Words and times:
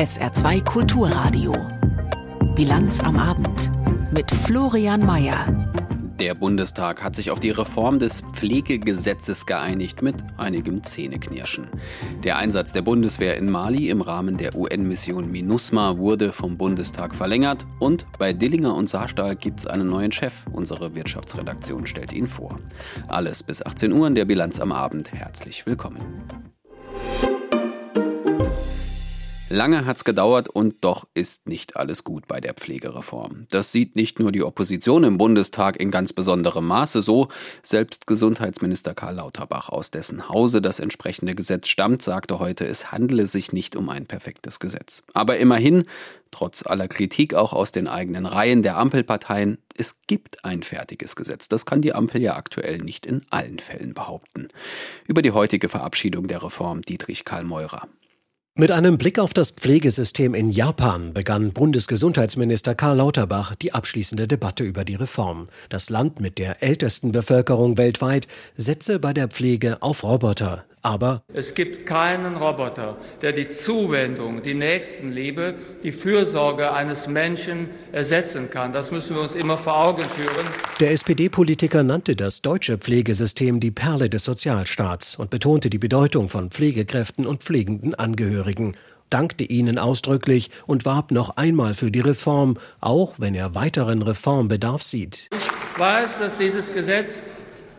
SR2 0.00 0.64
Kulturradio. 0.64 1.52
Bilanz 2.54 3.00
am 3.00 3.18
Abend 3.18 3.70
mit 4.10 4.30
Florian 4.30 5.04
Mayer. 5.04 5.46
Der 6.18 6.34
Bundestag 6.34 7.02
hat 7.02 7.14
sich 7.14 7.30
auf 7.30 7.38
die 7.38 7.50
Reform 7.50 7.98
des 7.98 8.22
Pflegegesetzes 8.32 9.44
geeinigt 9.44 10.00
mit 10.00 10.14
einigem 10.38 10.82
Zähneknirschen. 10.82 11.66
Der 12.24 12.38
Einsatz 12.38 12.72
der 12.72 12.80
Bundeswehr 12.80 13.36
in 13.36 13.50
Mali 13.50 13.90
im 13.90 14.00
Rahmen 14.00 14.38
der 14.38 14.56
UN-Mission 14.56 15.30
MINUSMA 15.30 15.98
wurde 15.98 16.32
vom 16.32 16.56
Bundestag 16.56 17.14
verlängert 17.14 17.66
und 17.78 18.06
bei 18.18 18.32
Dillinger 18.32 18.74
und 18.74 18.88
Saarstahl 18.88 19.36
gibt 19.36 19.60
es 19.60 19.66
einen 19.66 19.90
neuen 19.90 20.12
Chef. 20.12 20.32
Unsere 20.50 20.94
Wirtschaftsredaktion 20.94 21.86
stellt 21.86 22.14
ihn 22.14 22.26
vor. 22.26 22.58
Alles 23.08 23.42
bis 23.42 23.60
18 23.60 23.92
Uhr 23.92 24.06
in 24.06 24.14
der 24.14 24.24
Bilanz 24.24 24.60
am 24.60 24.72
Abend. 24.72 25.12
Herzlich 25.12 25.66
willkommen. 25.66 26.49
Lange 29.52 29.84
hat's 29.84 30.04
gedauert 30.04 30.48
und 30.48 30.84
doch 30.84 31.08
ist 31.12 31.48
nicht 31.48 31.76
alles 31.76 32.04
gut 32.04 32.28
bei 32.28 32.40
der 32.40 32.54
Pflegereform. 32.54 33.48
Das 33.50 33.72
sieht 33.72 33.96
nicht 33.96 34.20
nur 34.20 34.30
die 34.30 34.44
Opposition 34.44 35.02
im 35.02 35.18
Bundestag 35.18 35.80
in 35.80 35.90
ganz 35.90 36.12
besonderem 36.12 36.68
Maße 36.68 37.02
so. 37.02 37.26
Selbst 37.60 38.06
Gesundheitsminister 38.06 38.94
Karl 38.94 39.16
Lauterbach, 39.16 39.68
aus 39.68 39.90
dessen 39.90 40.28
Hause 40.28 40.62
das 40.62 40.78
entsprechende 40.78 41.34
Gesetz 41.34 41.66
stammt, 41.66 42.00
sagte 42.00 42.38
heute, 42.38 42.64
es 42.64 42.92
handele 42.92 43.26
sich 43.26 43.52
nicht 43.52 43.74
um 43.74 43.88
ein 43.88 44.06
perfektes 44.06 44.60
Gesetz. 44.60 45.02
Aber 45.14 45.38
immerhin, 45.38 45.82
trotz 46.30 46.64
aller 46.64 46.86
Kritik 46.86 47.34
auch 47.34 47.52
aus 47.52 47.72
den 47.72 47.88
eigenen 47.88 48.26
Reihen 48.26 48.62
der 48.62 48.78
Ampelparteien, 48.78 49.58
es 49.76 49.96
gibt 50.06 50.44
ein 50.44 50.62
fertiges 50.62 51.16
Gesetz. 51.16 51.48
Das 51.48 51.66
kann 51.66 51.82
die 51.82 51.92
Ampel 51.92 52.22
ja 52.22 52.36
aktuell 52.36 52.78
nicht 52.78 53.04
in 53.04 53.26
allen 53.30 53.58
Fällen 53.58 53.94
behaupten. 53.94 54.46
Über 55.08 55.22
die 55.22 55.32
heutige 55.32 55.68
Verabschiedung 55.68 56.28
der 56.28 56.44
Reform 56.44 56.82
Dietrich 56.82 57.24
Karl 57.24 57.42
Meurer. 57.42 57.88
Mit 58.60 58.72
einem 58.72 58.98
Blick 58.98 59.18
auf 59.18 59.32
das 59.32 59.52
Pflegesystem 59.52 60.34
in 60.34 60.50
Japan 60.50 61.14
begann 61.14 61.54
Bundesgesundheitsminister 61.54 62.74
Karl 62.74 62.98
Lauterbach 62.98 63.54
die 63.54 63.72
abschließende 63.72 64.28
Debatte 64.28 64.64
über 64.64 64.84
die 64.84 64.96
Reform. 64.96 65.48
Das 65.70 65.88
Land 65.88 66.20
mit 66.20 66.36
der 66.36 66.62
ältesten 66.62 67.10
Bevölkerung 67.10 67.78
weltweit 67.78 68.28
setze 68.58 68.98
bei 68.98 69.14
der 69.14 69.28
Pflege 69.28 69.78
auf 69.80 70.04
Roboter, 70.04 70.66
aber 70.82 71.22
es 71.32 71.54
gibt 71.54 71.86
keinen 71.86 72.36
Roboter, 72.36 72.96
der 73.22 73.32
die 73.32 73.46
Zuwendung, 73.46 74.42
die 74.42 74.54
Nächstenliebe, 74.54 75.54
die 75.82 75.92
Fürsorge 75.92 76.72
eines 76.72 77.06
Menschen 77.06 77.68
ersetzen 77.92 78.50
kann. 78.50 78.72
Das 78.72 78.90
müssen 78.90 79.16
wir 79.16 79.22
uns 79.22 79.34
immer 79.34 79.56
vor 79.56 79.76
Augen 79.76 80.02
führen. 80.02 80.46
Der 80.80 80.92
SPD-Politiker 80.92 81.82
nannte 81.82 82.16
das 82.16 82.42
deutsche 82.42 82.78
Pflegesystem 82.78 83.60
die 83.60 83.70
Perle 83.70 84.08
des 84.08 84.24
Sozialstaats 84.24 85.16
und 85.16 85.30
betonte 85.30 85.70
die 85.70 85.78
Bedeutung 85.78 86.28
von 86.28 86.50
Pflegekräften 86.50 87.26
und 87.26 87.42
pflegenden 87.42 87.94
Angehörigen 87.94 88.76
dankte 89.10 89.44
ihnen 89.44 89.78
ausdrücklich 89.78 90.50
und 90.66 90.84
warb 90.84 91.10
noch 91.10 91.36
einmal 91.36 91.74
für 91.74 91.90
die 91.90 92.00
Reform, 92.00 92.56
auch 92.80 93.14
wenn 93.18 93.34
er 93.34 93.54
weiteren 93.54 94.02
Reformbedarf 94.02 94.82
sieht. 94.82 95.28
Ich 95.32 95.78
weiß, 95.78 96.20
dass 96.20 96.38
dieses 96.38 96.72
Gesetz 96.72 97.24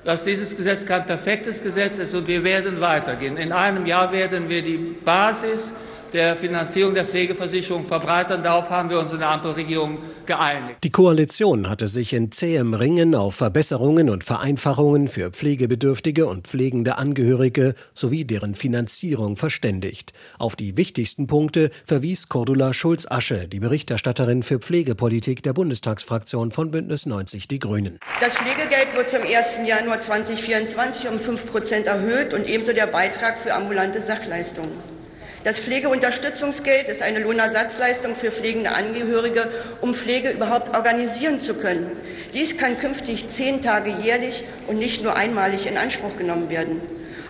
dass 0.03 0.23
dieses 0.23 0.55
Gesetz 0.55 0.85
kein 0.85 1.05
perfektes 1.05 1.61
Gesetz 1.61 1.99
ist 1.99 2.13
und 2.15 2.27
wir 2.27 2.43
werden 2.43 2.81
weitergehen. 2.81 3.37
In 3.37 3.51
einem 3.51 3.85
Jahr 3.85 4.11
werden 4.11 4.49
wir 4.49 4.61
die 4.61 4.77
Basis 4.77 5.73
der 6.13 6.35
Finanzierung 6.35 6.93
der 6.93 7.05
Pflegeversicherung 7.05 7.83
verbreitern. 7.83 8.43
Darauf 8.43 8.69
haben 8.69 8.89
wir 8.89 8.99
uns 8.99 9.11
in 9.11 9.19
der 9.19 9.29
Ampelregierung 9.29 9.99
geeinigt. 10.25 10.77
Die 10.83 10.91
Koalition 10.91 11.69
hatte 11.69 11.87
sich 11.87 12.13
in 12.13 12.31
zähem 12.31 12.73
Ringen 12.73 13.15
auf 13.15 13.35
Verbesserungen 13.35 14.09
und 14.09 14.23
Vereinfachungen 14.23 15.07
für 15.07 15.31
pflegebedürftige 15.31 16.25
und 16.25 16.47
pflegende 16.47 16.97
Angehörige 16.97 17.75
sowie 17.93 18.25
deren 18.25 18.55
Finanzierung 18.55 19.37
verständigt. 19.37 20.13
Auf 20.37 20.55
die 20.55 20.77
wichtigsten 20.77 21.27
Punkte 21.27 21.71
verwies 21.85 22.29
Cordula 22.29 22.73
Schulz-Asche, 22.73 23.47
die 23.47 23.59
Berichterstatterin 23.59 24.43
für 24.43 24.59
Pflegepolitik 24.59 25.43
der 25.43 25.53
Bundestagsfraktion 25.53 26.51
von 26.51 26.71
Bündnis 26.71 27.05
90 27.05 27.47
Die 27.47 27.59
Grünen. 27.59 27.99
Das 28.19 28.35
Pflegegeld 28.35 28.95
wird 28.95 29.09
zum 29.09 29.21
1. 29.21 29.59
Januar 29.65 29.99
2024 29.99 31.09
um 31.09 31.19
5 31.19 31.51
Prozent 31.51 31.87
erhöht 31.87 32.33
und 32.33 32.47
ebenso 32.47 32.73
der 32.73 32.87
Beitrag 32.87 33.37
für 33.37 33.53
ambulante 33.53 34.01
Sachleistungen. 34.01 35.00
Das 35.43 35.57
Pflegeunterstützungsgeld 35.57 36.87
ist 36.87 37.01
eine 37.01 37.19
Lohnersatzleistung 37.19 38.15
für 38.15 38.31
pflegende 38.31 38.71
Angehörige, 38.71 39.47
um 39.81 39.95
Pflege 39.95 40.29
überhaupt 40.29 40.75
organisieren 40.75 41.39
zu 41.39 41.55
können. 41.55 41.91
Dies 42.33 42.57
kann 42.57 42.77
künftig 42.77 43.27
zehn 43.27 43.61
Tage 43.61 43.89
jährlich 43.89 44.43
und 44.67 44.77
nicht 44.77 45.01
nur 45.01 45.15
einmalig 45.15 45.65
in 45.65 45.77
Anspruch 45.77 46.15
genommen 46.17 46.49
werden. 46.49 46.81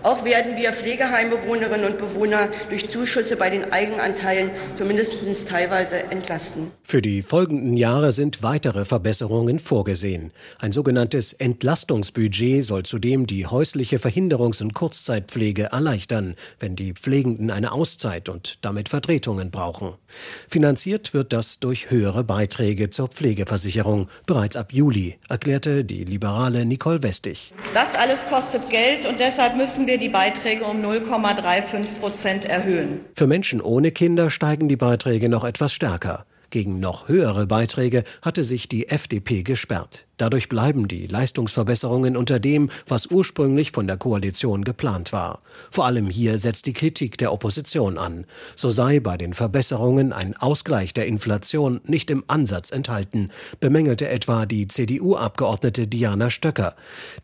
Auch 0.04 0.26
werden 0.26 0.58
wir 0.58 0.74
Pflegeheimbewohnerinnen 0.74 1.92
und 1.92 1.98
Bewohner 1.98 2.48
durch 2.70 2.88
Zuschüsse 2.88 3.36
bei 3.36 3.50
den 3.50 3.72
Eigenanteilen 3.72 4.52
zumindest 4.76 5.20
teilweise 5.48 6.04
entlasten. 6.12 6.72
Für 6.84 7.02
die 7.02 7.22
folgenden 7.22 7.78
Jahre 7.78 8.12
sind 8.12 8.42
weitere 8.42 8.86
Verbesserungen 8.86 9.60
vorgesehen. 9.60 10.32
Ein 10.60 10.72
sogenanntes 10.72 11.34
Entlastungsbudget 11.34 12.66
soll 12.66 12.84
zudem 12.84 13.28
die 13.28 13.46
häusliche 13.46 13.98
Verhinderungs- 13.98 14.62
und 14.62 14.74
Kurzzeitpflege 14.74 15.66
erleichtern, 15.72 16.36
wenn 16.60 16.76
die 16.76 16.94
Pflegenden 16.94 17.52
eine 17.52 17.72
Auszeit 17.72 18.28
und 18.28 18.58
damit 18.62 18.90
Vertretungen 18.90 19.52
brauchen. 19.52 19.94
Finanziert 20.50 21.14
wird 21.14 21.32
das 21.32 21.60
durch 21.60 21.92
höhere 21.92 22.24
Beiträge 22.24 22.90
zur 22.90 23.08
Pflegeversicherung 23.08 24.08
bereits 24.26 24.56
ab 24.56 24.74
Juli, 24.74 25.18
erklärte 25.30 25.86
die 25.86 26.04
liberale 26.04 26.66
Nicole 26.66 27.04
Westig. 27.04 27.54
Das 27.74 27.96
alles 27.96 28.28
kostet 28.28 28.70
Geld 28.70 29.06
und 29.06 29.20
deshalb 29.20 29.56
müssen 29.56 29.88
wir 29.88 29.91
wir 29.92 29.98
die 29.98 30.08
Beiträge 30.08 30.64
um 30.64 30.82
0,35 30.82 32.00
Prozent 32.00 32.46
erhöhen. 32.46 33.02
Für 33.14 33.28
Menschen 33.28 33.60
ohne 33.60 33.92
Kinder 33.92 34.32
steigen 34.32 34.70
die 34.70 34.78
Beiträge 34.78 35.28
noch 35.28 35.44
etwas 35.44 35.74
stärker. 35.74 36.26
Gegen 36.52 36.80
noch 36.82 37.08
höhere 37.08 37.48
Beiträge 37.48 38.04
hatte 38.22 38.44
sich 38.44 38.68
die 38.68 38.90
FDP 38.90 39.42
gesperrt. 39.42 40.06
Dadurch 40.22 40.50
bleiben 40.50 40.88
die 40.88 41.08
Leistungsverbesserungen 41.08 42.16
unter 42.16 42.40
dem, 42.40 42.70
was 42.88 43.08
ursprünglich 43.08 43.72
von 43.72 43.88
der 43.88 43.98
Koalition 43.98 44.64
geplant 44.64 45.14
war. 45.14 45.42
Vor 45.72 45.88
allem 45.88 46.12
hier 46.12 46.38
setzt 46.38 46.68
die 46.68 46.74
Kritik 46.74 47.18
der 47.18 47.34
Opposition 47.34 47.98
an. 47.98 48.26
So 48.56 48.70
sei 48.70 49.00
bei 49.00 49.18
den 49.18 49.34
Verbesserungen 49.34 50.14
ein 50.14 50.38
Ausgleich 50.38 50.94
der 50.94 51.08
Inflation 51.08 51.82
nicht 51.86 52.12
im 52.12 52.24
Ansatz 52.28 52.70
enthalten, 52.70 53.32
bemängelte 53.62 54.10
etwa 54.10 54.46
die 54.46 54.68
CDU-Abgeordnete 54.68 55.88
Diana 55.88 56.30
Stöcker. 56.30 56.76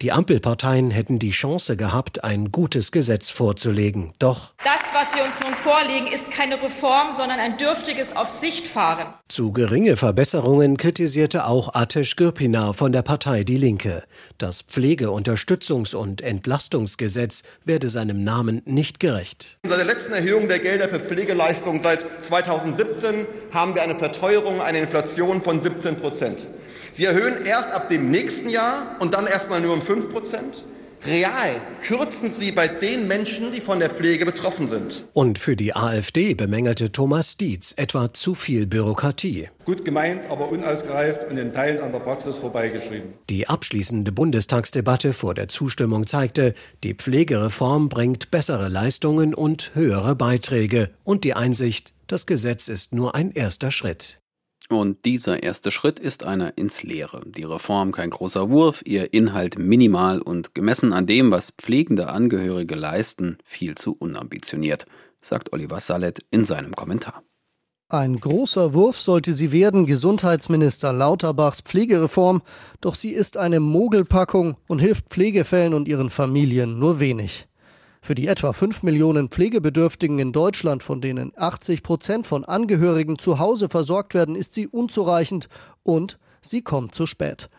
Die 0.02 0.12
Ampelparteien 0.12 0.90
hätten 0.90 1.20
die 1.20 1.30
Chance 1.30 1.78
gehabt, 1.78 2.24
ein 2.24 2.52
gutes 2.52 2.92
Gesetz 2.92 3.30
vorzulegen. 3.30 4.14
Doch 4.18 4.54
das, 4.64 4.92
was 4.94 5.14
Sie 5.14 5.22
uns 5.22 5.40
nun 5.40 5.54
vorlegen, 5.54 6.08
ist 6.08 6.32
keine 6.32 6.60
Reform, 6.64 7.12
sondern 7.12 7.40
ein 7.40 7.58
dürftiges 7.58 8.16
Auf 8.16 8.28
Sicht 8.28 8.68
fahren. 8.68 9.14
Zu 9.30 9.52
geringe 9.52 9.98
Verbesserungen 9.98 10.78
kritisierte 10.78 11.46
auch 11.48 11.76
Atesh 11.76 12.16
Gürpina 12.16 12.72
von 12.72 12.94
der 12.94 13.02
Partei 13.02 13.44
Die 13.44 13.58
Linke. 13.58 14.04
Das 14.38 14.64
Pflegeunterstützungs- 14.64 15.96
und 15.96 16.22
Entlastungsgesetz 16.22 17.44
werde 17.66 17.90
seinem 17.90 18.24
Namen 18.24 18.62
nicht 18.64 19.02
gerecht. 19.02 19.58
Seit 19.68 19.80
der 19.80 19.86
letzten 19.86 20.14
Erhöhung 20.14 20.48
der 20.48 20.60
Gelder 20.60 20.88
für 20.88 21.02
Pflegeleistungen 21.02 21.82
seit 21.82 22.06
2017 22.24 23.26
haben 23.52 23.76
wir 23.76 23.82
eine 23.82 23.96
Verteuerung, 23.96 24.62
eine 24.62 24.80
Inflation 24.80 25.42
von 25.42 25.60
17 25.60 25.98
Prozent. 25.98 26.48
Sie 26.94 27.04
erhöhen 27.04 27.46
erst 27.46 27.72
ab 27.72 27.90
dem 27.90 28.10
nächsten 28.10 28.48
Jahr 28.48 28.96
und 29.02 29.14
dann 29.14 29.28
erstmal 29.28 29.60
nur 29.60 29.74
um 29.74 29.82
5 29.82 30.10
Prozent. 30.10 30.64
Real 31.06 31.62
kürzen 31.82 32.32
sie 32.32 32.52
bei 32.52 32.68
den 32.68 33.08
Menschen, 33.08 33.52
die 33.52 33.62
von 33.62 33.80
der 33.80 33.90
Pflege 33.90 34.26
betroffen 34.26 34.68
sind. 34.68 35.06
Und 35.14 35.40
für 35.40 35.56
die 35.56 35.76
AfD 35.76 36.34
bemängelte 36.34 36.92
Thomas 36.92 37.38
Dietz 37.38 37.74
etwa 37.78 38.14
zu 38.14 38.34
viel 38.34 38.68
Bürokratie. 38.68 39.50
Gut 39.66 39.86
gemeint, 39.86 40.26
aber 40.30 40.50
unausgereift 40.50 41.26
und 41.26 41.38
in 41.38 41.54
Teilen 41.54 41.82
an 41.82 41.92
der 41.92 42.00
Praxis 42.00 42.38
vorbeigeschrieben. 42.38 43.14
Die 43.30 43.48
abschließende 43.48 44.12
Bundestagsdebatte 44.12 45.14
vor 45.14 45.34
der 45.34 45.48
Zustimmung 45.48 46.08
zeigte, 46.08 46.54
die 46.84 46.94
Pflegereform 46.94 47.90
bringt 47.90 48.32
bessere 48.32 48.68
Leistungen 48.68 49.34
und 49.34 49.72
höhere 49.76 50.16
Beiträge 50.16 50.90
und 51.04 51.24
die 51.24 51.34
Einsicht, 51.34 51.94
das 52.08 52.26
Gesetz 52.26 52.68
ist 52.68 52.94
nur 52.94 53.16
ein 53.16 53.32
erster 53.32 53.72
Schritt. 53.72 54.20
Und 54.70 55.06
dieser 55.06 55.44
erste 55.44 55.72
Schritt 55.72 55.98
ist 55.98 56.24
einer 56.24 56.58
ins 56.58 56.84
Leere. 56.84 57.22
Die 57.26 57.46
Reform 57.46 57.94
kein 57.94 58.10
großer 58.10 58.50
Wurf, 58.50 58.82
ihr 58.86 59.14
Inhalt 59.14 59.58
minimal 59.58 60.22
und 60.22 60.54
gemessen 60.54 60.92
an 60.92 61.06
dem, 61.06 61.32
was 61.32 61.52
pflegende 61.52 62.10
Angehörige 62.10 62.76
leisten, 62.76 63.38
viel 63.46 63.76
zu 63.76 63.96
unambitioniert, 63.98 64.86
sagt 65.22 65.54
Oliver 65.54 65.80
Sallet 65.80 66.20
in 66.32 66.44
seinem 66.44 66.76
Kommentar. 66.76 67.24
Ein 67.90 68.20
großer 68.20 68.74
Wurf 68.74 69.00
sollte 69.00 69.32
sie 69.32 69.54
werden, 69.54 69.86
Gesundheitsminister 69.86 70.92
Lauterbachs 70.92 71.62
Pflegereform, 71.62 72.42
doch 72.82 72.96
sie 72.96 73.12
ist 73.12 73.38
eine 73.38 73.62
Mogelpackung 73.62 74.58
und 74.68 74.80
hilft 74.80 75.08
Pflegefällen 75.08 75.74
und 75.74 75.88
ihren 75.88 76.10
Familien 76.10 76.80
nur 76.80 77.00
wenig. 77.00 77.48
Für 78.08 78.16
die 78.16 78.28
etwa 78.28 78.54
5 78.54 78.84
Millionen 78.84 79.28
Pflegebedürftigen 79.28 80.18
in 80.18 80.32
Deutschland, 80.32 80.82
von 80.82 81.02
denen 81.02 81.34
80 81.36 81.84
Prozent 81.84 82.26
von 82.26 82.46
Angehörigen 82.46 83.20
zu 83.20 83.38
Hause 83.38 83.68
versorgt 83.68 84.14
werden, 84.14 84.34
ist 84.34 84.54
sie 84.54 84.66
unzureichend 84.66 85.50
und 85.84 86.18
sie 86.40 86.62
kommt 86.62 86.96
zu 86.96 87.06
spät. 87.06 87.50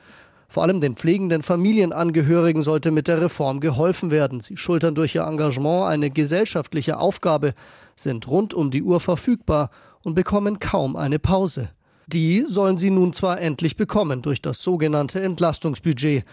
Vor 0.48 0.62
allem 0.62 0.80
den 0.80 0.96
pflegenden 0.96 1.42
Familienangehörigen 1.42 2.62
sollte 2.62 2.92
mit 2.92 3.08
der 3.08 3.20
Reform 3.20 3.60
geholfen 3.60 4.10
werden. 4.10 4.40
Sie 4.40 4.56
schultern 4.56 4.94
durch 4.94 5.14
ihr 5.14 5.24
Engagement 5.24 5.84
eine 5.84 6.08
gesellschaftliche 6.08 6.98
Aufgabe, 6.98 7.52
sind 7.94 8.26
rund 8.26 8.54
um 8.54 8.70
die 8.70 8.82
Uhr 8.82 9.00
verfügbar 9.00 9.68
und 10.00 10.14
bekommen 10.14 10.60
kaum 10.60 10.96
eine 10.96 11.18
Pause. 11.18 11.68
Die 12.06 12.46
sollen 12.48 12.78
sie 12.78 12.88
nun 12.88 13.12
zwar 13.12 13.38
endlich 13.38 13.76
bekommen 13.76 14.22
durch 14.22 14.40
das 14.40 14.62
sogenannte 14.62 15.20
Entlastungsbudget. 15.20 16.24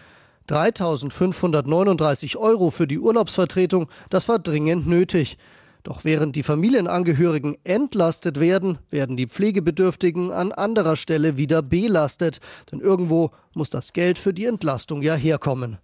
3.539 0.50 2.38
Euro 2.38 2.70
für 2.70 2.88
die 2.88 3.00
Urlaubsvertretung, 3.00 3.88
das 4.10 4.28
war 4.28 4.40
dringend 4.40 4.88
nötig. 4.88 5.38
Doch 5.86 6.04
während 6.04 6.36
die 6.36 6.44
Familienangehörigen 6.44 7.58
entlastet 7.64 8.40
werden, 8.40 8.80
werden 8.90 9.18
die 9.18 9.28
Pflegebedürftigen 9.28 10.32
an 10.32 10.52
anderer 10.52 10.96
Stelle 10.96 11.38
wieder 11.38 11.62
belastet, 11.62 12.40
denn 12.72 12.80
irgendwo 12.80 13.30
muss 13.54 13.70
das 13.70 13.94
Geld 13.94 14.18
für 14.18 14.34
die 14.34 14.46
Entlastung 14.46 15.04
ja 15.04 15.14
herkommen. 15.14 15.78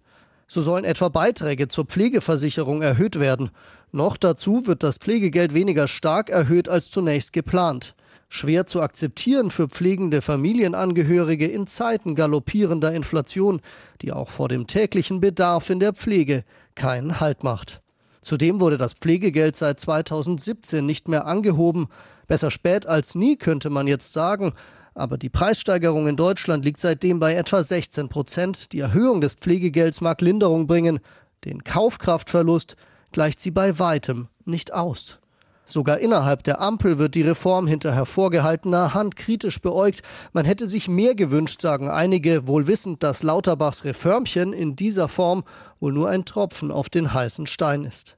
So 0.48 0.60
sollen 0.60 0.84
etwa 0.84 1.08
Beiträge 1.08 1.68
zur 1.68 1.86
Pflegeversicherung 1.86 2.82
erhöht 2.82 3.20
werden. 3.20 3.50
Noch 3.92 4.16
dazu 4.16 4.66
wird 4.66 4.82
das 4.82 4.98
Pflegegeld 4.98 5.54
weniger 5.54 5.86
stark 5.86 6.30
erhöht 6.30 6.68
als 6.68 6.90
zunächst 6.90 7.32
geplant. 7.32 7.94
Schwer 8.34 8.64
zu 8.64 8.80
akzeptieren 8.80 9.50
für 9.50 9.68
pflegende 9.68 10.22
Familienangehörige 10.22 11.46
in 11.46 11.66
Zeiten 11.66 12.14
galoppierender 12.14 12.90
Inflation, 12.94 13.60
die 14.00 14.10
auch 14.10 14.30
vor 14.30 14.48
dem 14.48 14.66
täglichen 14.66 15.20
Bedarf 15.20 15.68
in 15.68 15.80
der 15.80 15.92
Pflege 15.92 16.42
keinen 16.74 17.20
Halt 17.20 17.44
macht. 17.44 17.82
Zudem 18.22 18.58
wurde 18.58 18.78
das 18.78 18.94
Pflegegeld 18.94 19.54
seit 19.56 19.80
2017 19.80 20.86
nicht 20.86 21.08
mehr 21.08 21.26
angehoben. 21.26 21.88
Besser 22.26 22.50
spät 22.50 22.86
als 22.86 23.14
nie, 23.14 23.36
könnte 23.36 23.68
man 23.68 23.86
jetzt 23.86 24.14
sagen. 24.14 24.54
Aber 24.94 25.18
die 25.18 25.28
Preissteigerung 25.28 26.08
in 26.08 26.16
Deutschland 26.16 26.64
liegt 26.64 26.80
seitdem 26.80 27.20
bei 27.20 27.34
etwa 27.34 27.62
16 27.62 28.08
Prozent. 28.08 28.72
Die 28.72 28.80
Erhöhung 28.80 29.20
des 29.20 29.34
Pflegegelds 29.34 30.00
mag 30.00 30.22
Linderung 30.22 30.66
bringen. 30.66 31.00
Den 31.44 31.64
Kaufkraftverlust 31.64 32.76
gleicht 33.12 33.42
sie 33.42 33.50
bei 33.50 33.78
weitem 33.78 34.28
nicht 34.46 34.72
aus. 34.72 35.18
Sogar 35.64 35.98
innerhalb 35.98 36.42
der 36.42 36.60
Ampel 36.60 36.98
wird 36.98 37.14
die 37.14 37.22
Reform 37.22 37.66
hinter 37.66 37.94
hervorgehaltener 37.94 38.94
Hand 38.94 39.16
kritisch 39.16 39.60
beäugt. 39.60 40.02
Man 40.32 40.44
hätte 40.44 40.68
sich 40.68 40.88
mehr 40.88 41.14
gewünscht, 41.14 41.60
sagen 41.62 41.88
einige, 41.88 42.46
wohl 42.46 42.66
wissend, 42.66 43.02
dass 43.02 43.22
Lauterbachs 43.22 43.84
Reformchen 43.84 44.52
in 44.52 44.74
dieser 44.74 45.08
Form 45.08 45.44
wohl 45.78 45.92
nur 45.92 46.08
ein 46.08 46.24
Tropfen 46.24 46.70
auf 46.72 46.90
den 46.90 47.14
heißen 47.14 47.46
Stein 47.46 47.84
ist. 47.84 48.16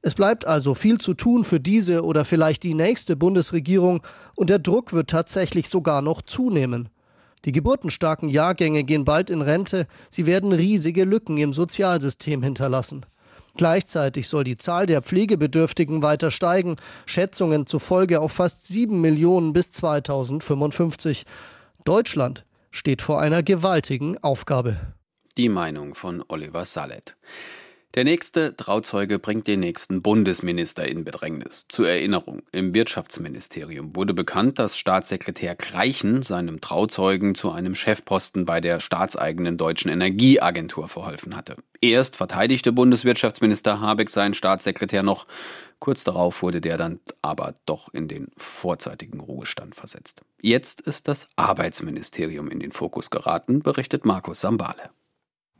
Es 0.00 0.14
bleibt 0.14 0.46
also 0.46 0.74
viel 0.74 0.98
zu 0.98 1.14
tun 1.14 1.44
für 1.44 1.60
diese 1.60 2.04
oder 2.04 2.24
vielleicht 2.24 2.62
die 2.62 2.74
nächste 2.74 3.16
Bundesregierung 3.16 4.02
und 4.36 4.48
der 4.48 4.60
Druck 4.60 4.92
wird 4.92 5.10
tatsächlich 5.10 5.68
sogar 5.68 6.02
noch 6.02 6.22
zunehmen. 6.22 6.88
Die 7.44 7.52
geburtenstarken 7.52 8.28
Jahrgänge 8.28 8.84
gehen 8.84 9.04
bald 9.04 9.30
in 9.30 9.42
Rente, 9.42 9.86
sie 10.10 10.26
werden 10.26 10.52
riesige 10.52 11.04
Lücken 11.04 11.36
im 11.38 11.52
Sozialsystem 11.52 12.42
hinterlassen. 12.42 13.06
Gleichzeitig 13.58 14.28
soll 14.28 14.44
die 14.44 14.56
Zahl 14.56 14.86
der 14.86 15.02
Pflegebedürftigen 15.02 16.00
weiter 16.00 16.30
steigen, 16.30 16.76
Schätzungen 17.06 17.66
zufolge 17.66 18.20
auf 18.20 18.30
fast 18.30 18.68
sieben 18.68 19.00
Millionen 19.00 19.52
bis 19.52 19.72
2055. 19.72 21.24
Deutschland 21.84 22.44
steht 22.70 23.02
vor 23.02 23.20
einer 23.20 23.42
gewaltigen 23.42 24.16
Aufgabe. 24.18 24.76
Die 25.36 25.48
Meinung 25.48 25.96
von 25.96 26.22
Oliver 26.28 26.64
Sallet. 26.64 27.16
Der 27.98 28.04
nächste 28.04 28.54
Trauzeuge 28.54 29.18
bringt 29.18 29.48
den 29.48 29.58
nächsten 29.58 30.02
Bundesminister 30.02 30.86
in 30.86 31.02
Bedrängnis. 31.02 31.64
Zur 31.68 31.88
Erinnerung, 31.88 32.42
im 32.52 32.72
Wirtschaftsministerium 32.72 33.96
wurde 33.96 34.14
bekannt, 34.14 34.60
dass 34.60 34.78
Staatssekretär 34.78 35.56
Greichen 35.56 36.22
seinem 36.22 36.60
Trauzeugen 36.60 37.34
zu 37.34 37.50
einem 37.50 37.74
Chefposten 37.74 38.44
bei 38.44 38.60
der 38.60 38.78
staatseigenen 38.78 39.56
deutschen 39.56 39.90
Energieagentur 39.90 40.88
verholfen 40.88 41.34
hatte. 41.34 41.56
Erst 41.80 42.14
verteidigte 42.14 42.70
Bundeswirtschaftsminister 42.70 43.80
Habeck 43.80 44.10
seinen 44.10 44.34
Staatssekretär 44.34 45.02
noch. 45.02 45.26
Kurz 45.80 46.04
darauf 46.04 46.40
wurde 46.40 46.60
der 46.60 46.76
dann 46.76 47.00
aber 47.20 47.56
doch 47.66 47.92
in 47.92 48.06
den 48.06 48.28
vorzeitigen 48.36 49.18
Ruhestand 49.18 49.74
versetzt. 49.74 50.22
Jetzt 50.40 50.82
ist 50.82 51.08
das 51.08 51.26
Arbeitsministerium 51.34 52.48
in 52.48 52.60
den 52.60 52.70
Fokus 52.70 53.10
geraten, 53.10 53.58
berichtet 53.58 54.04
Markus 54.04 54.40
Sambale. 54.40 54.90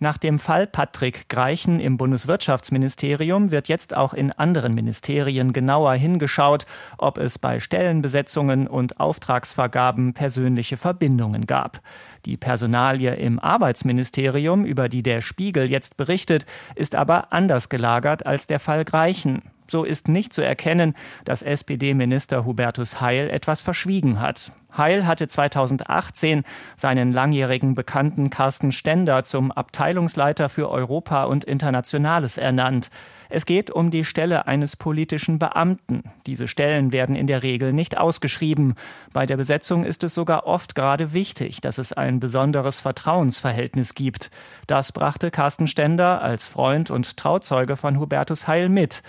Nach 0.00 0.17
dem 0.17 0.39
Fall 0.39 0.69
Patrick 0.69 1.29
Greichen 1.29 1.81
im 1.81 1.97
Bundeswirtschaftsministerium 1.97 3.50
wird 3.50 3.67
jetzt 3.67 3.97
auch 3.97 4.15
in 4.15 4.31
anderen 4.31 4.75
Ministerien 4.75 5.53
genauer 5.53 5.95
hingeschaut, 5.95 6.67
ob 6.99 7.19
es 7.19 7.41
bei 7.41 7.59
Stellenbesetzungen 7.59 8.69
und 8.69 9.00
Auftragsvergaben 9.00 10.15
persönliche 10.15 10.77
Verbindungen 10.77 11.47
gab. 11.47 11.81
Die 12.27 12.37
Personalie 12.37 13.17
im 13.17 13.41
Arbeitsministerium, 13.41 14.65
über 14.65 14.89
die 14.89 15.03
der 15.03 15.21
Spiegel 15.21 15.69
jetzt 15.69 15.97
berichtet, 15.97 16.47
ist 16.77 16.95
aber 16.95 17.33
anders 17.33 17.69
gelagert 17.69 18.25
als 18.25 18.47
der 18.47 18.61
Fall 18.61 18.85
Greichen. 18.85 19.43
So 19.70 19.85
ist 19.85 20.09
nicht 20.09 20.32
zu 20.32 20.43
erkennen, 20.43 20.94
dass 21.25 21.43
SPD-Minister 21.43 22.47
Hubertus 22.47 23.00
Heil 23.00 23.29
etwas 23.29 23.61
verschwiegen 23.61 24.20
hat. 24.20 24.53
Heil 24.76 25.06
hatte 25.06 25.29
2018 25.29 26.44
seinen 26.76 27.12
langjährigen 27.12 27.75
Bekannten 27.75 28.31
Carsten 28.31 28.70
Stender 28.70 29.25
zum 29.25 29.50
Abteilungsleiter 29.50 30.49
für 30.49 30.70
Europa 30.70 31.25
und 31.25 31.44
Internationales 31.44 32.38
ernannt. 32.38 32.91
Es 33.29 33.44
geht 33.44 33.70
um 33.70 33.91
die 33.91 34.05
Stelle 34.05 34.47
eines 34.47 34.76
politischen 34.76 35.38
Beamten. 35.38 36.05
Diese 36.26 36.49
Stellen 36.49 36.93
werden 36.93 37.17
in 37.17 37.26
der 37.26 37.43
Regel 37.43 37.73
nicht 37.73 37.99
ausgeschrieben. 37.99 38.75
Bei 39.12 39.26
der 39.26 39.37
Besetzung 39.37 39.85
ist 39.85 40.05
es 40.05 40.14
sogar 40.14 40.47
oft 40.47 40.75
gerade 40.75 41.12
wichtig, 41.12 41.61
dass 41.61 41.79
es 41.79 41.93
ein 41.93 42.21
besonderes 42.21 42.81
Vertrauensverhältnis 42.81 43.94
gibt. 43.94 44.31
Das 44.67 44.93
brachte 44.93 45.31
Carsten 45.31 45.67
Stender 45.67 46.23
als 46.23 46.47
Freund 46.47 46.91
und 46.91 47.17
Trauzeuge 47.17 47.76
von 47.76 47.99
Hubertus 47.99 48.49
Heil 48.49 48.69
mit. 48.69 49.03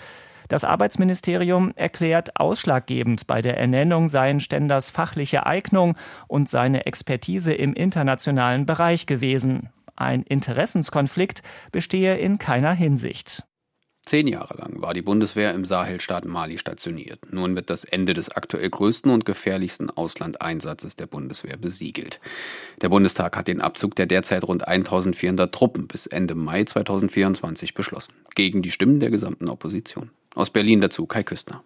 Das 0.50 0.64
Arbeitsministerium 0.64 1.70
erklärt, 1.76 2.34
ausschlaggebend 2.34 3.28
bei 3.28 3.40
der 3.40 3.56
Ernennung 3.56 4.08
seien 4.08 4.40
Stenders 4.40 4.90
fachliche 4.90 5.46
Eignung 5.46 5.96
und 6.26 6.48
seine 6.48 6.86
Expertise 6.86 7.54
im 7.54 7.72
internationalen 7.72 8.66
Bereich 8.66 9.06
gewesen. 9.06 9.68
Ein 9.94 10.24
Interessenskonflikt 10.24 11.42
bestehe 11.70 12.18
in 12.18 12.38
keiner 12.38 12.74
Hinsicht. 12.74 13.44
Zehn 14.02 14.26
Jahre 14.26 14.56
lang 14.56 14.82
war 14.82 14.92
die 14.92 15.02
Bundeswehr 15.02 15.54
im 15.54 15.64
Sahelstaat 15.64 16.24
Mali 16.24 16.58
stationiert. 16.58 17.32
Nun 17.32 17.54
wird 17.54 17.70
das 17.70 17.84
Ende 17.84 18.12
des 18.12 18.30
aktuell 18.30 18.68
größten 18.68 19.12
und 19.12 19.24
gefährlichsten 19.24 19.88
Auslandeinsatzes 19.88 20.96
der 20.96 21.06
Bundeswehr 21.06 21.58
besiegelt. 21.58 22.18
Der 22.80 22.88
Bundestag 22.88 23.36
hat 23.36 23.46
den 23.46 23.60
Abzug 23.60 23.94
der 23.94 24.06
derzeit 24.06 24.42
rund 24.42 24.66
1400 24.66 25.54
Truppen 25.54 25.86
bis 25.86 26.08
Ende 26.08 26.34
Mai 26.34 26.64
2024 26.64 27.74
beschlossen. 27.74 28.14
Gegen 28.34 28.62
die 28.62 28.72
Stimmen 28.72 28.98
der 28.98 29.10
gesamten 29.10 29.48
Opposition. 29.48 30.10
Aus 30.34 30.50
Berlin 30.50 30.80
dazu 30.80 31.06
Kai 31.06 31.22
Küstner. 31.22 31.62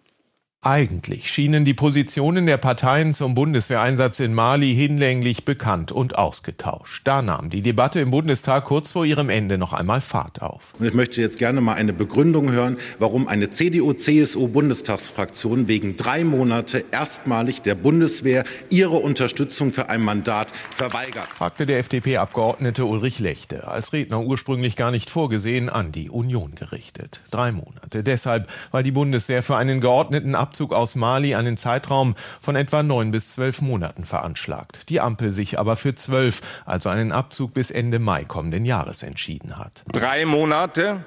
Eigentlich 0.67 1.29
schienen 1.29 1.63
die 1.63 1.75
Positionen 1.75 2.47
der 2.47 2.57
Parteien 2.57 3.13
zum 3.13 3.35
Bundeswehreinsatz 3.35 4.19
in 4.19 4.33
Mali 4.33 4.73
hinlänglich 4.73 5.45
bekannt 5.45 5.91
und 5.91 6.17
ausgetauscht. 6.17 7.01
Da 7.03 7.21
nahm 7.21 7.51
die 7.51 7.61
Debatte 7.61 7.99
im 7.99 8.09
Bundestag 8.09 8.63
kurz 8.63 8.93
vor 8.93 9.05
ihrem 9.05 9.29
Ende 9.29 9.59
noch 9.59 9.73
einmal 9.73 10.01
Fahrt 10.01 10.41
auf. 10.41 10.73
Und 10.79 10.87
ich 10.87 10.95
möchte 10.95 11.21
jetzt 11.21 11.37
gerne 11.37 11.61
mal 11.61 11.75
eine 11.75 11.93
Begründung 11.93 12.51
hören, 12.51 12.77
warum 12.97 13.27
eine 13.27 13.51
CDU-CSU-Bundestagsfraktion 13.51 15.67
wegen 15.67 15.97
drei 15.97 16.23
Monate 16.23 16.83
erstmalig 16.89 17.61
der 17.61 17.75
Bundeswehr 17.75 18.43
ihre 18.71 18.95
Unterstützung 18.95 19.71
für 19.71 19.89
ein 19.89 20.01
Mandat 20.01 20.51
verweigert. 20.71 21.27
Fragte 21.27 21.67
der 21.67 21.77
FDP-Abgeordnete 21.77 22.85
Ulrich 22.85 23.19
Lechte, 23.19 23.67
als 23.67 23.93
Redner 23.93 24.21
ursprünglich 24.21 24.75
gar 24.75 24.89
nicht 24.89 25.11
vorgesehen, 25.11 25.69
an 25.69 25.91
die 25.91 26.09
Union 26.09 26.55
gerichtet. 26.55 27.21
Drei 27.29 27.51
Monate. 27.51 28.01
Deshalb, 28.01 28.47
weil 28.71 28.81
die 28.81 28.89
Bundeswehr 28.89 29.43
für 29.43 29.57
einen 29.57 29.79
geordneten 29.79 30.33
Abzug 30.33 30.54
Abzug 30.55 30.71
aus 30.71 30.95
Mali 30.95 31.35
einen 31.35 31.57
Zeitraum 31.57 32.15
von 32.41 32.55
etwa 32.55 32.81
neun 32.81 33.11
bis 33.11 33.33
zwölf 33.33 33.59
Monaten 33.59 34.05
veranschlagt. 34.05 34.87
Die 34.87 35.01
Ampel 35.01 35.33
sich 35.33 35.59
aber 35.59 35.75
für 35.75 35.95
zwölf, 35.95 36.41
also 36.65 36.87
einen 36.87 37.11
Abzug 37.11 37.53
bis 37.53 37.71
Ende 37.71 37.99
Mai 37.99 38.23
kommenden 38.23 38.63
Jahres 38.63 39.03
entschieden 39.03 39.57
hat. 39.57 39.83
Drei 39.91 40.25
Monate 40.25 41.03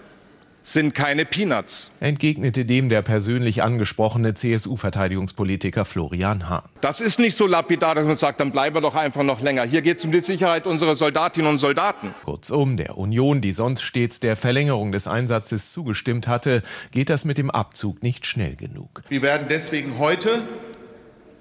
sind 0.72 0.94
keine 0.94 1.24
Peanuts. 1.24 1.90
Entgegnete 2.00 2.64
dem 2.64 2.88
der 2.88 3.02
persönlich 3.02 3.62
angesprochene 3.62 4.34
CSU-Verteidigungspolitiker 4.34 5.84
Florian 5.84 6.48
Hahn. 6.48 6.62
Das 6.80 7.00
ist 7.00 7.18
nicht 7.18 7.36
so 7.36 7.46
lapidar, 7.46 7.94
dass 7.94 8.06
man 8.06 8.16
sagt, 8.16 8.40
dann 8.40 8.52
bleiben 8.52 8.76
wir 8.76 8.80
doch 8.82 8.94
einfach 8.94 9.22
noch 9.22 9.40
länger. 9.40 9.64
Hier 9.64 9.82
geht 9.82 9.96
es 9.96 10.04
um 10.04 10.12
die 10.12 10.20
Sicherheit 10.20 10.66
unserer 10.66 10.94
Soldatinnen 10.94 11.50
und 11.50 11.58
Soldaten. 11.58 12.14
Kurzum, 12.24 12.76
der 12.76 12.98
Union, 12.98 13.40
die 13.40 13.52
sonst 13.52 13.82
stets 13.82 14.20
der 14.20 14.36
Verlängerung 14.36 14.92
des 14.92 15.06
Einsatzes 15.06 15.72
zugestimmt 15.72 16.28
hatte, 16.28 16.62
geht 16.90 17.08
das 17.08 17.24
mit 17.24 17.38
dem 17.38 17.50
Abzug 17.50 18.02
nicht 18.02 18.26
schnell 18.26 18.54
genug. 18.54 19.02
Wir 19.08 19.22
werden 19.22 19.46
deswegen 19.48 19.98
heute 19.98 20.46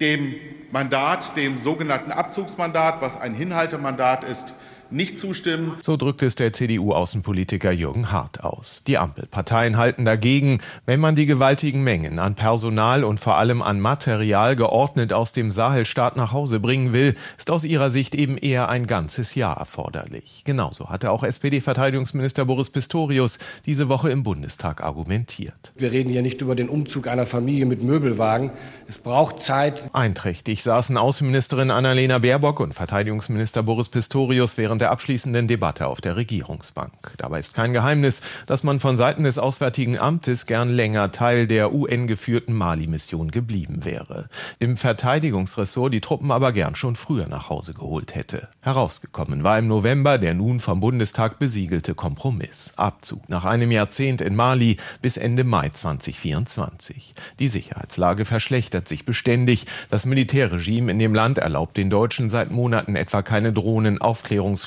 dem 0.00 0.36
Mandat, 0.70 1.36
dem 1.36 1.60
sogenannten 1.60 2.12
Abzugsmandat, 2.12 3.00
was 3.00 3.20
ein 3.20 3.34
Hinhaltemandat 3.34 4.24
ist, 4.24 4.54
nicht 4.90 5.18
zustimmen. 5.18 5.74
So 5.82 5.96
drückt 5.96 6.22
es 6.22 6.34
der 6.34 6.52
CDU-Außenpolitiker 6.52 7.72
Jürgen 7.72 8.10
Hart 8.10 8.42
aus. 8.42 8.82
Die 8.86 8.98
Ampelparteien 8.98 9.76
halten 9.76 10.04
dagegen, 10.04 10.60
wenn 10.86 11.00
man 11.00 11.14
die 11.14 11.26
gewaltigen 11.26 11.84
Mengen 11.84 12.18
an 12.18 12.34
Personal 12.34 13.04
und 13.04 13.20
vor 13.20 13.36
allem 13.36 13.62
an 13.62 13.80
Material 13.80 14.56
geordnet 14.56 15.12
aus 15.12 15.32
dem 15.32 15.50
Sahelstaat 15.50 16.16
nach 16.16 16.32
Hause 16.32 16.60
bringen 16.60 16.92
will, 16.92 17.14
ist 17.36 17.50
aus 17.50 17.64
ihrer 17.64 17.90
Sicht 17.90 18.14
eben 18.14 18.38
eher 18.38 18.68
ein 18.68 18.86
ganzes 18.86 19.34
Jahr 19.34 19.58
erforderlich. 19.58 20.42
Genauso 20.44 20.88
hatte 20.88 21.10
auch 21.10 21.22
SPD-Verteidigungsminister 21.22 22.44
Boris 22.44 22.70
Pistorius 22.70 23.38
diese 23.66 23.88
Woche 23.88 24.10
im 24.10 24.22
Bundestag 24.22 24.82
argumentiert. 24.82 25.72
Wir 25.76 25.92
reden 25.92 26.10
hier 26.10 26.22
nicht 26.22 26.40
über 26.40 26.54
den 26.54 26.68
Umzug 26.68 27.08
einer 27.08 27.26
Familie 27.26 27.66
mit 27.66 27.82
Möbelwagen. 27.82 28.50
Es 28.86 28.98
braucht 28.98 29.40
Zeit. 29.40 29.90
Einträchtig 29.92 30.62
saßen 30.62 30.96
Außenministerin 30.96 31.70
Annalena 31.70 32.18
Baerbock 32.18 32.60
und 32.60 32.74
Verteidigungsminister 32.74 33.62
Boris 33.62 33.88
Pistorius 33.88 34.56
während 34.56 34.77
der 34.78 34.90
abschließenden 34.90 35.48
Debatte 35.48 35.86
auf 35.86 36.00
der 36.00 36.16
Regierungsbank. 36.16 36.92
Dabei 37.18 37.40
ist 37.40 37.54
kein 37.54 37.72
Geheimnis, 37.72 38.22
dass 38.46 38.62
man 38.62 38.80
von 38.80 38.96
Seiten 38.96 39.24
des 39.24 39.38
Auswärtigen 39.38 39.98
Amtes 39.98 40.46
gern 40.46 40.68
länger 40.70 41.10
Teil 41.10 41.46
der 41.46 41.74
UN-geführten 41.74 42.54
Mali-Mission 42.54 43.30
geblieben 43.30 43.84
wäre. 43.84 44.28
Im 44.58 44.76
Verteidigungsressort 44.76 45.92
die 45.92 46.00
Truppen 46.00 46.30
aber 46.30 46.52
gern 46.52 46.74
schon 46.74 46.96
früher 46.96 47.26
nach 47.28 47.48
Hause 47.48 47.74
geholt 47.74 48.14
hätte. 48.14 48.48
Herausgekommen 48.60 49.44
war 49.44 49.58
im 49.58 49.66
November 49.66 50.18
der 50.18 50.34
nun 50.34 50.60
vom 50.60 50.80
Bundestag 50.80 51.38
besiegelte 51.38 51.94
Kompromiss. 51.94 52.72
Abzug 52.76 53.28
nach 53.28 53.44
einem 53.44 53.70
Jahrzehnt 53.70 54.20
in 54.20 54.36
Mali 54.36 54.76
bis 55.02 55.16
Ende 55.16 55.44
Mai 55.44 55.68
2024. 55.68 57.14
Die 57.38 57.48
Sicherheitslage 57.48 58.24
verschlechtert 58.24 58.88
sich 58.88 59.04
beständig. 59.04 59.66
Das 59.90 60.06
Militärregime 60.06 60.90
in 60.90 60.98
dem 60.98 61.14
Land 61.14 61.38
erlaubt 61.38 61.76
den 61.76 61.90
Deutschen 61.90 62.30
seit 62.30 62.50
Monaten 62.50 62.96
etwa 62.96 63.22
keine 63.22 63.52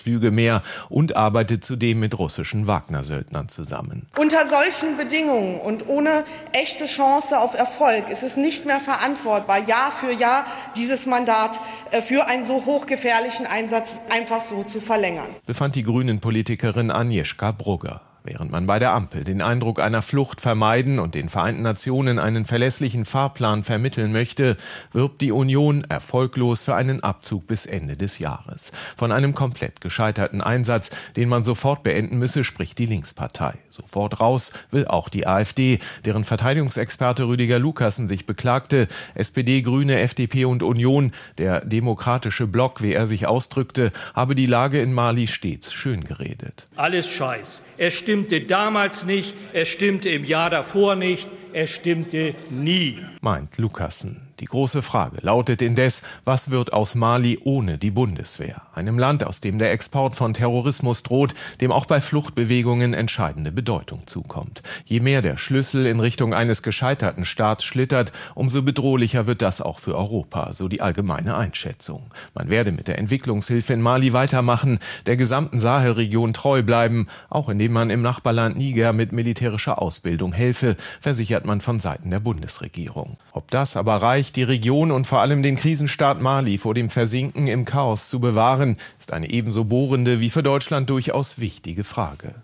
Drohnenaufklärungsflüge 0.01 0.31
mehr 0.31 0.61
und 0.89 1.15
arbeitet 1.15 1.63
zudem 1.63 1.99
mit 1.99 2.17
russischen 2.17 2.67
Wagner-Söldnern 2.67 3.49
zusammen. 3.49 4.07
Unter 4.17 4.47
solchen 4.47 4.97
Bedingungen 4.97 5.59
und 5.59 5.87
ohne 5.87 6.23
echte 6.51 6.85
Chance 6.85 7.39
auf 7.39 7.53
Erfolg 7.53 8.09
ist 8.09 8.23
es 8.23 8.37
nicht 8.37 8.65
mehr 8.65 8.79
verantwortbar, 8.79 9.67
Jahr 9.67 9.91
für 9.91 10.11
Jahr 10.11 10.45
dieses 10.75 11.05
Mandat 11.05 11.59
äh, 11.91 12.01
für 12.01 12.27
einen 12.27 12.43
so 12.43 12.65
hochgefährlichen 12.65 13.45
Einsatz 13.45 14.01
einfach 14.09 14.41
so 14.41 14.63
zu 14.63 14.81
verlängern. 14.81 15.29
Befand 15.45 15.75
die 15.75 15.83
Grünen-Politikerin 15.83 16.91
Agnieszka 16.91 17.51
Brugger. 17.51 18.01
Während 18.23 18.51
man 18.51 18.67
bei 18.67 18.77
der 18.77 18.91
Ampel 18.91 19.23
den 19.23 19.41
Eindruck 19.41 19.79
einer 19.79 20.03
Flucht 20.03 20.41
vermeiden 20.41 20.99
und 20.99 21.15
den 21.15 21.27
Vereinten 21.27 21.63
Nationen 21.63 22.19
einen 22.19 22.45
verlässlichen 22.45 23.03
Fahrplan 23.03 23.63
vermitteln 23.63 24.11
möchte, 24.11 24.57
wirbt 24.93 25.21
die 25.21 25.31
Union 25.31 25.83
erfolglos 25.89 26.61
für 26.61 26.75
einen 26.75 27.01
Abzug 27.01 27.47
bis 27.47 27.65
Ende 27.65 27.97
des 27.97 28.19
Jahres. 28.19 28.73
Von 28.95 29.11
einem 29.11 29.33
komplett 29.33 29.81
gescheiterten 29.81 30.41
Einsatz, 30.41 30.91
den 31.15 31.29
man 31.29 31.43
sofort 31.43 31.81
beenden 31.81 32.19
müsse, 32.19 32.43
spricht 32.43 32.77
die 32.77 32.85
Linkspartei. 32.85 33.53
Sofort 33.69 34.19
raus 34.19 34.53
will 34.69 34.85
auch 34.85 35.09
die 35.09 35.25
AfD, 35.25 35.79
deren 36.05 36.23
Verteidigungsexperte 36.23 37.23
Rüdiger 37.23 37.57
Lukassen 37.57 38.07
sich 38.07 38.27
beklagte, 38.27 38.87
SPD, 39.15 39.63
Grüne, 39.63 39.99
FDP 39.99 40.45
und 40.45 40.61
Union, 40.61 41.11
der 41.39 41.65
demokratische 41.65 42.45
Block, 42.45 42.83
wie 42.83 42.93
er 42.93 43.07
sich 43.07 43.25
ausdrückte, 43.25 43.91
habe 44.13 44.35
die 44.35 44.45
Lage 44.45 44.79
in 44.79 44.93
Mali 44.93 45.27
stets 45.27 45.73
schön 45.73 46.03
geredet. 46.03 46.67
Alles 46.75 47.09
Scheiß. 47.09 47.63
Es 47.77 47.95
stimmte 48.11 48.41
damals 48.41 49.05
nicht, 49.05 49.33
es 49.53 49.69
stimmte 49.69 50.09
im 50.09 50.25
Jahr 50.25 50.49
davor 50.49 50.95
nicht, 50.95 51.29
es 51.53 51.69
stimmte 51.69 52.35
nie. 52.49 52.99
Meint 53.21 53.57
Lukassen. 53.57 54.30
Die 54.41 54.45
große 54.45 54.81
Frage 54.81 55.19
lautet 55.21 55.61
indes, 55.61 56.01
was 56.25 56.49
wird 56.49 56.73
aus 56.73 56.95
Mali 56.95 57.37
ohne 57.43 57.77
die 57.77 57.91
Bundeswehr? 57.91 58.63
Einem 58.73 58.97
Land, 58.97 59.23
aus 59.23 59.39
dem 59.39 59.59
der 59.59 59.71
Export 59.71 60.15
von 60.15 60.33
Terrorismus 60.33 61.03
droht, 61.03 61.35
dem 61.61 61.71
auch 61.71 61.85
bei 61.85 62.01
Fluchtbewegungen 62.01 62.95
entscheidende 62.95 63.51
Bedeutung 63.51 64.07
zukommt. 64.07 64.63
Je 64.83 64.99
mehr 64.99 65.21
der 65.21 65.37
Schlüssel 65.37 65.85
in 65.85 65.99
Richtung 65.99 66.33
eines 66.33 66.63
gescheiterten 66.63 67.23
Staats 67.23 67.63
schlittert, 67.63 68.11
umso 68.33 68.63
bedrohlicher 68.63 69.27
wird 69.27 69.43
das 69.43 69.61
auch 69.61 69.77
für 69.77 69.95
Europa, 69.95 70.53
so 70.53 70.67
die 70.67 70.81
allgemeine 70.81 71.37
Einschätzung. 71.37 72.09
Man 72.33 72.49
werde 72.49 72.71
mit 72.71 72.87
der 72.87 72.97
Entwicklungshilfe 72.97 73.73
in 73.73 73.81
Mali 73.81 74.11
weitermachen, 74.11 74.79
der 75.05 75.17
gesamten 75.17 75.59
Sahelregion 75.59 76.33
treu 76.33 76.63
bleiben, 76.63 77.05
auch 77.29 77.47
indem 77.47 77.73
man 77.73 77.91
im 77.91 78.01
Nachbarland 78.01 78.57
Niger 78.57 78.91
mit 78.91 79.11
militärischer 79.11 79.79
Ausbildung 79.79 80.33
helfe, 80.33 80.77
versichert 80.99 81.45
man 81.45 81.61
von 81.61 81.79
Seiten 81.79 82.09
der 82.09 82.19
Bundesregierung. 82.19 83.17
Ob 83.33 83.51
das 83.51 83.77
aber 83.77 83.97
reicht, 83.97 84.30
die 84.31 84.43
Region 84.43 84.91
und 84.91 85.07
vor 85.07 85.19
allem 85.19 85.43
den 85.43 85.55
Krisenstaat 85.55 86.21
Mali 86.21 86.57
vor 86.57 86.73
dem 86.73 86.89
Versinken 86.89 87.47
im 87.47 87.65
Chaos 87.65 88.09
zu 88.09 88.19
bewahren, 88.19 88.77
ist 88.99 89.13
eine 89.13 89.29
ebenso 89.29 89.65
bohrende 89.65 90.19
wie 90.19 90.29
für 90.29 90.43
Deutschland 90.43 90.89
durchaus 90.89 91.39
wichtige 91.39 91.83
Frage. 91.83 92.35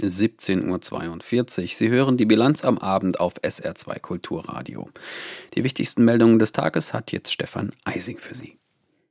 17.42 0.00 1.62
Uhr. 1.62 1.68
Sie 1.68 1.88
hören 1.90 2.16
die 2.16 2.26
Bilanz 2.26 2.64
am 2.64 2.78
Abend 2.78 3.20
auf 3.20 3.34
SR2 3.42 4.00
Kulturradio. 4.00 4.88
Die 5.54 5.64
wichtigsten 5.64 6.04
Meldungen 6.04 6.38
des 6.38 6.52
Tages 6.52 6.94
hat 6.94 7.12
jetzt 7.12 7.32
Stefan 7.32 7.72
Eising 7.84 8.18
für 8.18 8.34
Sie. 8.34 8.59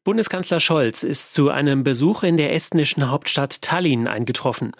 Bundeskanzler 0.09 0.59
Scholz 0.59 1.03
ist 1.03 1.35
zu 1.35 1.51
einem 1.51 1.83
Besuch 1.83 2.23
in 2.23 2.35
der 2.35 2.55
estnischen 2.55 3.11
Hauptstadt 3.11 3.61
Tallinn 3.61 4.07
eingetroffen. 4.07 4.71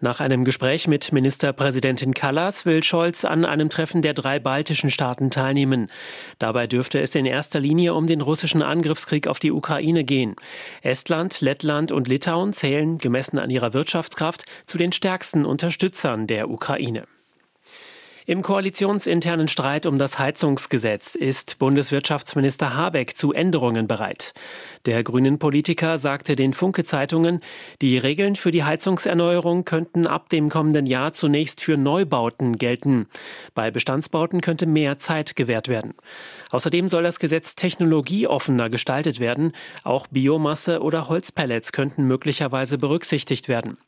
Nach 0.00 0.18
einem 0.18 0.44
Gespräch 0.44 0.88
mit 0.88 1.12
Ministerpräsidentin 1.12 2.14
Kallas 2.14 2.66
will 2.66 2.82
Scholz 2.82 3.24
an 3.24 3.44
einem 3.44 3.68
Treffen 3.68 4.02
der 4.02 4.12
drei 4.12 4.40
baltischen 4.40 4.90
Staaten 4.90 5.30
teilnehmen. 5.30 5.86
Dabei 6.40 6.66
dürfte 6.66 7.00
es 7.00 7.14
in 7.14 7.26
erster 7.26 7.60
Linie 7.60 7.94
um 7.94 8.08
den 8.08 8.22
russischen 8.22 8.60
Angriffskrieg 8.60 9.28
auf 9.28 9.38
die 9.38 9.52
Ukraine 9.52 10.02
gehen. 10.02 10.34
Estland, 10.82 11.40
Lettland 11.42 11.92
und 11.92 12.08
Litauen 12.08 12.52
zählen, 12.52 12.98
gemessen 12.98 13.38
an 13.38 13.50
ihrer 13.50 13.74
Wirtschaftskraft, 13.74 14.46
zu 14.66 14.78
den 14.78 14.90
stärksten 14.90 15.44
Unterstützern 15.44 16.26
der 16.26 16.50
Ukraine. 16.50 17.06
Im 18.24 18.42
koalitionsinternen 18.42 19.48
Streit 19.48 19.84
um 19.84 19.98
das 19.98 20.20
Heizungsgesetz 20.20 21.16
ist 21.16 21.58
Bundeswirtschaftsminister 21.58 22.76
Habeck 22.76 23.16
zu 23.16 23.32
Änderungen 23.32 23.88
bereit. 23.88 24.32
Der 24.86 25.02
grünen 25.02 25.40
Politiker 25.40 25.98
sagte 25.98 26.36
den 26.36 26.52
Funke-Zeitungen, 26.52 27.40
die 27.80 27.98
Regeln 27.98 28.36
für 28.36 28.52
die 28.52 28.62
Heizungserneuerung 28.62 29.64
könnten 29.64 30.06
ab 30.06 30.28
dem 30.28 30.50
kommenden 30.50 30.86
Jahr 30.86 31.12
zunächst 31.12 31.62
für 31.62 31.76
Neubauten 31.76 32.58
gelten. 32.58 33.06
Bei 33.56 33.72
Bestandsbauten 33.72 34.40
könnte 34.40 34.66
mehr 34.66 35.00
Zeit 35.00 35.34
gewährt 35.34 35.66
werden. 35.66 35.94
Außerdem 36.50 36.88
soll 36.88 37.02
das 37.02 37.18
Gesetz 37.18 37.56
technologieoffener 37.56 38.70
gestaltet 38.70 39.18
werden. 39.18 39.52
Auch 39.82 40.06
Biomasse 40.06 40.80
oder 40.80 41.08
Holzpellets 41.08 41.72
könnten 41.72 42.04
möglicherweise 42.04 42.78
berücksichtigt 42.78 43.48
werden. 43.48 43.78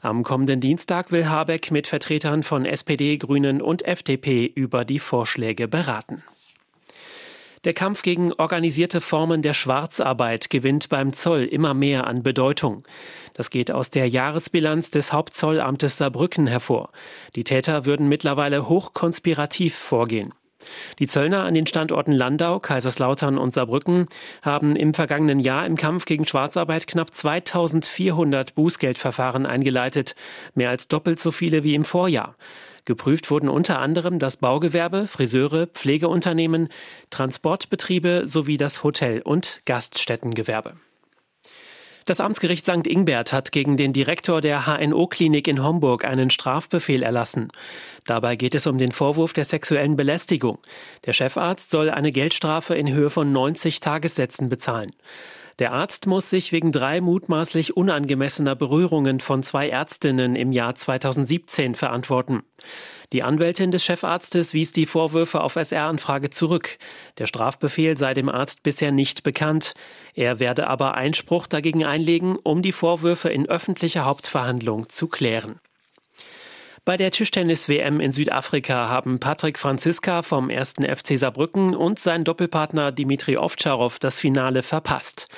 Am 0.00 0.22
kommenden 0.22 0.60
Dienstag 0.60 1.12
will 1.12 1.28
Habeck 1.28 1.70
mit 1.70 1.86
Vertretern 1.86 2.42
von 2.42 2.64
SPD, 2.64 3.16
Grünen 3.18 3.60
und 3.60 3.86
FDP 3.86 4.46
über 4.46 4.84
die 4.84 4.98
Vorschläge 4.98 5.68
beraten. 5.68 6.22
Der 7.64 7.74
Kampf 7.74 8.00
gegen 8.00 8.32
organisierte 8.32 9.02
Formen 9.02 9.42
der 9.42 9.52
Schwarzarbeit 9.52 10.48
gewinnt 10.48 10.88
beim 10.88 11.12
Zoll 11.12 11.44
immer 11.44 11.74
mehr 11.74 12.06
an 12.06 12.22
Bedeutung. 12.22 12.84
Das 13.34 13.50
geht 13.50 13.70
aus 13.70 13.90
der 13.90 14.08
Jahresbilanz 14.08 14.90
des 14.90 15.12
Hauptzollamtes 15.12 15.98
Saarbrücken 15.98 16.46
hervor. 16.46 16.90
Die 17.36 17.44
Täter 17.44 17.84
würden 17.84 18.08
mittlerweile 18.08 18.66
hochkonspirativ 18.66 19.74
vorgehen. 19.74 20.32
Die 20.98 21.06
Zöllner 21.06 21.44
an 21.44 21.54
den 21.54 21.66
Standorten 21.66 22.12
Landau, 22.12 22.58
Kaiserslautern 22.58 23.38
und 23.38 23.54
Saarbrücken 23.54 24.06
haben 24.42 24.76
im 24.76 24.94
vergangenen 24.94 25.38
Jahr 25.38 25.66
im 25.66 25.76
Kampf 25.76 26.04
gegen 26.04 26.26
Schwarzarbeit 26.26 26.86
knapp 26.86 27.14
2400 27.14 28.54
Bußgeldverfahren 28.54 29.46
eingeleitet, 29.46 30.14
mehr 30.54 30.70
als 30.70 30.88
doppelt 30.88 31.20
so 31.20 31.30
viele 31.30 31.64
wie 31.64 31.74
im 31.74 31.84
Vorjahr. 31.84 32.36
Geprüft 32.84 33.30
wurden 33.30 33.48
unter 33.48 33.78
anderem 33.78 34.18
das 34.18 34.38
Baugewerbe, 34.38 35.06
Friseure, 35.06 35.66
Pflegeunternehmen, 35.66 36.68
Transportbetriebe 37.10 38.22
sowie 38.24 38.56
das 38.56 38.82
Hotel- 38.82 39.22
und 39.22 39.60
Gaststättengewerbe. 39.66 40.74
Das 42.10 42.18
Amtsgericht 42.18 42.66
St. 42.66 42.88
Ingbert 42.88 43.32
hat 43.32 43.52
gegen 43.52 43.76
den 43.76 43.92
Direktor 43.92 44.40
der 44.40 44.66
HNO-Klinik 44.66 45.46
in 45.46 45.62
Homburg 45.62 46.04
einen 46.04 46.30
Strafbefehl 46.30 47.04
erlassen. 47.04 47.52
Dabei 48.04 48.34
geht 48.34 48.56
es 48.56 48.66
um 48.66 48.78
den 48.78 48.90
Vorwurf 48.90 49.32
der 49.32 49.44
sexuellen 49.44 49.94
Belästigung. 49.94 50.58
Der 51.06 51.12
Chefarzt 51.12 51.70
soll 51.70 51.88
eine 51.88 52.10
Geldstrafe 52.10 52.74
in 52.74 52.92
Höhe 52.92 53.10
von 53.10 53.30
90 53.30 53.78
Tagessätzen 53.78 54.48
bezahlen. 54.48 54.90
Der 55.60 55.72
Arzt 55.72 56.06
muss 56.06 56.30
sich 56.30 56.52
wegen 56.52 56.72
drei 56.72 57.02
mutmaßlich 57.02 57.76
unangemessener 57.76 58.56
Berührungen 58.56 59.20
von 59.20 59.42
zwei 59.42 59.68
Ärztinnen 59.68 60.34
im 60.34 60.52
Jahr 60.52 60.74
2017 60.74 61.74
verantworten. 61.74 62.42
Die 63.12 63.22
Anwältin 63.22 63.70
des 63.70 63.84
Chefarztes 63.84 64.54
wies 64.54 64.72
die 64.72 64.86
Vorwürfe 64.86 65.42
auf 65.42 65.56
SR-Anfrage 65.56 66.30
zurück. 66.30 66.78
Der 67.18 67.26
Strafbefehl 67.26 67.98
sei 67.98 68.14
dem 68.14 68.30
Arzt 68.30 68.62
bisher 68.62 68.90
nicht 68.90 69.22
bekannt. 69.22 69.74
Er 70.14 70.38
werde 70.38 70.66
aber 70.66 70.94
Einspruch 70.94 71.46
dagegen 71.46 71.84
einlegen, 71.84 72.36
um 72.36 72.62
die 72.62 72.72
Vorwürfe 72.72 73.28
in 73.28 73.46
öffentlicher 73.46 74.06
Hauptverhandlung 74.06 74.88
zu 74.88 75.08
klären. 75.08 75.60
Bei 76.86 76.96
der 76.96 77.10
Tischtennis-WM 77.10 78.00
in 78.00 78.10
Südafrika 78.10 78.88
haben 78.88 79.20
Patrick 79.20 79.58
Franziska 79.58 80.22
vom 80.22 80.48
1. 80.48 80.76
FC 80.86 81.18
Saarbrücken 81.18 81.74
und 81.74 81.98
sein 81.98 82.24
Doppelpartner 82.24 82.90
Dimitri 82.90 83.36
Ovtcharov 83.36 83.98
das 83.98 84.18
Finale 84.18 84.62
verpasst. 84.62 85.28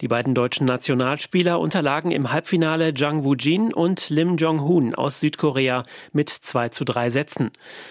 Die 0.00 0.08
beiden 0.08 0.34
deutschen 0.34 0.66
Nationalspieler 0.66 1.58
unterlagen 1.58 2.12
im 2.12 2.30
Halbfinale 2.30 2.92
Jang 2.94 3.24
Woo-jin 3.24 3.72
und 3.72 4.08
Lim 4.08 4.36
Jong-hoon 4.36 4.94
aus 4.94 5.18
Südkorea 5.18 5.84
mit 6.12 6.28
2 6.28 6.68
zu 6.68 6.84
3 6.84 7.10
Sätzen. 7.10 7.50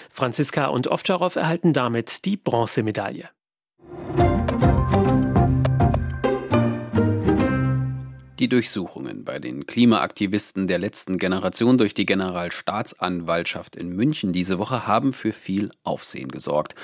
Franziska 0.09 0.67
und 0.67 0.89
Ovtcharov 0.89 1.35
erhalten 1.35 1.73
damit 1.73 2.23
die 2.23 2.37
Bronzemedaille. 2.37 3.29
Die 8.43 8.49
Durchsuchungen 8.49 9.23
bei 9.23 9.39
den 9.39 9.67
Klimaaktivisten 9.67 10.67
der 10.67 10.77
letzten 10.77 11.17
Generation 11.17 11.77
durch 11.77 11.93
die 11.93 12.05
Generalstaatsanwaltschaft 12.05 13.77
in 13.77 13.95
München 13.95 14.33
diese 14.33 14.59
Woche 14.59 14.85
haben 14.85 15.13
für 15.13 15.31
viel 15.31 15.71
Aufsehen 15.85 16.27
gesorgt. 16.27 16.75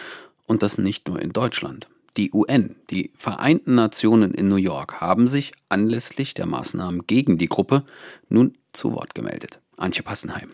Und 0.46 0.64
das 0.64 0.78
nicht 0.78 1.10
nur 1.10 1.22
in 1.22 1.34
Deutschland. 1.34 1.90
Die 2.16 2.32
UN, 2.32 2.78
die 2.90 3.12
Vereinten 3.18 3.76
Nationen 3.76 4.34
in 4.34 4.48
New 4.48 4.56
York, 4.56 5.02
haben 5.02 5.28
sich 5.28 5.52
anlässlich 5.68 6.34
der 6.34 6.46
Maßnahmen 6.46 7.08
gegen 7.08 7.38
die 7.38 7.50
Gruppe 7.50 7.84
nun 8.30 8.58
zu 8.72 8.94
Wort 8.94 9.14
gemeldet. 9.14 9.60
Antje 9.76 10.02
Passenheim. 10.02 10.52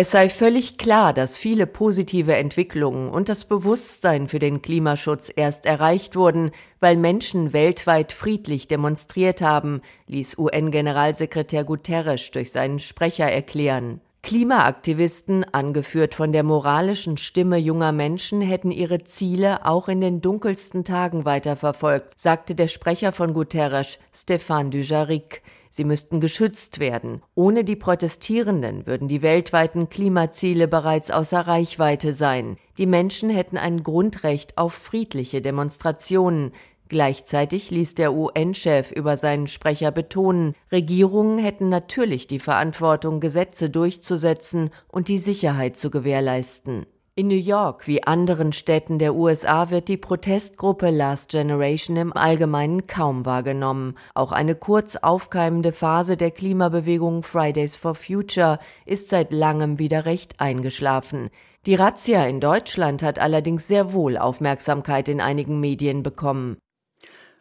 Es 0.00 0.12
sei 0.12 0.28
völlig 0.28 0.78
klar, 0.78 1.12
dass 1.12 1.38
viele 1.38 1.66
positive 1.66 2.36
Entwicklungen 2.36 3.10
und 3.10 3.28
das 3.28 3.46
Bewusstsein 3.46 4.28
für 4.28 4.38
den 4.38 4.62
Klimaschutz 4.62 5.28
erst 5.34 5.66
erreicht 5.66 6.14
wurden, 6.14 6.52
weil 6.78 6.96
Menschen 6.96 7.52
weltweit 7.52 8.12
friedlich 8.12 8.68
demonstriert 8.68 9.42
haben, 9.42 9.82
ließ 10.06 10.38
UN-Generalsekretär 10.38 11.64
Guterres 11.64 12.30
durch 12.30 12.52
seinen 12.52 12.78
Sprecher 12.78 13.24
erklären. 13.24 14.00
Klimaaktivisten, 14.22 15.44
angeführt 15.52 16.14
von 16.14 16.30
der 16.30 16.44
moralischen 16.44 17.16
Stimme 17.16 17.56
junger 17.56 17.90
Menschen, 17.90 18.40
hätten 18.40 18.70
ihre 18.70 19.02
Ziele 19.02 19.66
auch 19.66 19.88
in 19.88 20.00
den 20.00 20.20
dunkelsten 20.20 20.84
Tagen 20.84 21.24
weiterverfolgt, 21.24 22.16
sagte 22.16 22.54
der 22.54 22.68
Sprecher 22.68 23.10
von 23.10 23.34
Guterres, 23.34 23.98
Stéphane 24.14 24.70
Dujarric. 24.70 25.42
Sie 25.70 25.84
müssten 25.84 26.20
geschützt 26.20 26.80
werden. 26.80 27.22
Ohne 27.34 27.64
die 27.64 27.76
Protestierenden 27.76 28.86
würden 28.86 29.08
die 29.08 29.22
weltweiten 29.22 29.88
Klimaziele 29.88 30.68
bereits 30.68 31.10
außer 31.10 31.40
Reichweite 31.40 32.12
sein. 32.12 32.56
Die 32.78 32.86
Menschen 32.86 33.30
hätten 33.30 33.56
ein 33.56 33.82
Grundrecht 33.82 34.56
auf 34.58 34.72
friedliche 34.74 35.42
Demonstrationen. 35.42 36.52
Gleichzeitig 36.88 37.70
ließ 37.70 37.94
der 37.96 38.14
UN-Chef 38.14 38.90
über 38.92 39.18
seinen 39.18 39.46
Sprecher 39.46 39.90
betonen, 39.90 40.54
Regierungen 40.72 41.38
hätten 41.38 41.68
natürlich 41.68 42.26
die 42.26 42.38
Verantwortung, 42.38 43.20
Gesetze 43.20 43.68
durchzusetzen 43.68 44.70
und 44.88 45.08
die 45.08 45.18
Sicherheit 45.18 45.76
zu 45.76 45.90
gewährleisten. 45.90 46.86
In 47.18 47.26
New 47.26 47.34
York 47.34 47.88
wie 47.88 48.04
anderen 48.04 48.52
Städten 48.52 49.00
der 49.00 49.16
USA 49.16 49.70
wird 49.70 49.88
die 49.88 49.96
Protestgruppe 49.96 50.90
Last 50.90 51.30
Generation 51.30 51.96
im 51.96 52.12
Allgemeinen 52.16 52.86
kaum 52.86 53.26
wahrgenommen. 53.26 53.96
Auch 54.14 54.30
eine 54.30 54.54
kurz 54.54 54.94
aufkeimende 54.94 55.72
Phase 55.72 56.16
der 56.16 56.30
Klimabewegung 56.30 57.24
Fridays 57.24 57.74
for 57.74 57.96
Future 57.96 58.60
ist 58.86 59.08
seit 59.08 59.32
langem 59.32 59.80
wieder 59.80 60.04
recht 60.04 60.38
eingeschlafen. 60.38 61.30
Die 61.66 61.74
Razzia 61.74 62.24
in 62.24 62.38
Deutschland 62.38 63.02
hat 63.02 63.18
allerdings 63.18 63.66
sehr 63.66 63.92
wohl 63.92 64.16
Aufmerksamkeit 64.16 65.08
in 65.08 65.20
einigen 65.20 65.58
Medien 65.58 66.04
bekommen. 66.04 66.56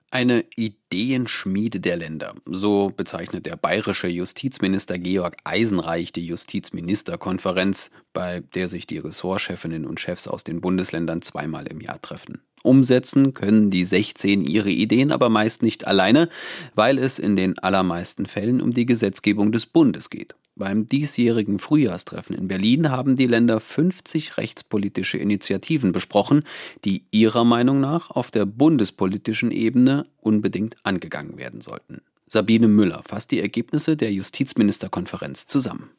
Eine 0.10 0.46
Ideenschmiede 0.56 1.82
der 1.82 1.98
Länder. 1.98 2.34
So 2.46 2.94
bezeichnet 2.96 3.46
der 3.46 3.58
bayerische 3.58 4.08
Justizminister 4.08 4.98
Georg 4.98 5.36
Eisenreich 5.44 6.14
die 6.14 6.26
Justizministerkonferenz, 6.26 7.92
bei 8.14 8.40
der 8.40 8.70
sich 8.70 8.88
die 8.88 9.00
Ressortchefinnen 9.00 9.86
und 9.86 10.00
Chefs 10.00 10.30
aus 10.30 10.46
den 10.46 10.62
Bundesländern 10.62 11.22
zweimal 11.22 11.68
im 11.68 11.82
Jahr 11.82 12.02
treffen. 12.02 12.42
Umsetzen 12.64 13.34
können 13.34 13.70
die 13.70 13.84
16 13.84 14.46
ihre 14.46 14.72
Ideen 14.72 15.12
aber 15.12 15.28
meist 15.28 15.62
nicht 15.62 15.86
alleine, 15.86 16.30
weil 16.74 17.00
es 17.00 17.20
in 17.20 17.36
den 17.36 17.60
allermeisten 17.60 18.28
Fällen 18.28 18.62
um 18.62 18.74
die 18.74 18.86
Gesetzgebung 18.86 19.52
des 19.52 19.66
Bundes 19.66 20.10
geht. 20.10 20.36
Beim 20.58 20.90
diesjährigen 20.90 21.60
Frühjahrstreffen 21.60 22.36
in 22.36 22.48
Berlin 22.48 22.90
haben 22.90 23.16
die 23.16 23.28
Länder 23.28 23.60
50 23.60 24.38
rechtspolitische 24.38 25.20
Initiativen 25.20 25.92
besprochen, 25.92 26.44
die 26.84 27.04
ihrer 27.12 27.44
Meinung 27.44 27.80
nach 27.80 28.10
auf 28.10 28.32
der 28.32 28.46
bundespolitischen 28.46 29.52
Ebene 29.52 30.08
unbedingt 30.20 30.76
angegangen 30.84 31.38
werden 31.38 31.62
sollten. 31.62 32.02
Sabine 32.28 32.68
Müller 32.68 33.04
fasst 33.08 33.32
die 33.32 33.40
Ergebnisse 33.40 33.96
der 33.96 34.12
Justizministerkonferenz 34.12 35.46
zusammen. 35.46 35.92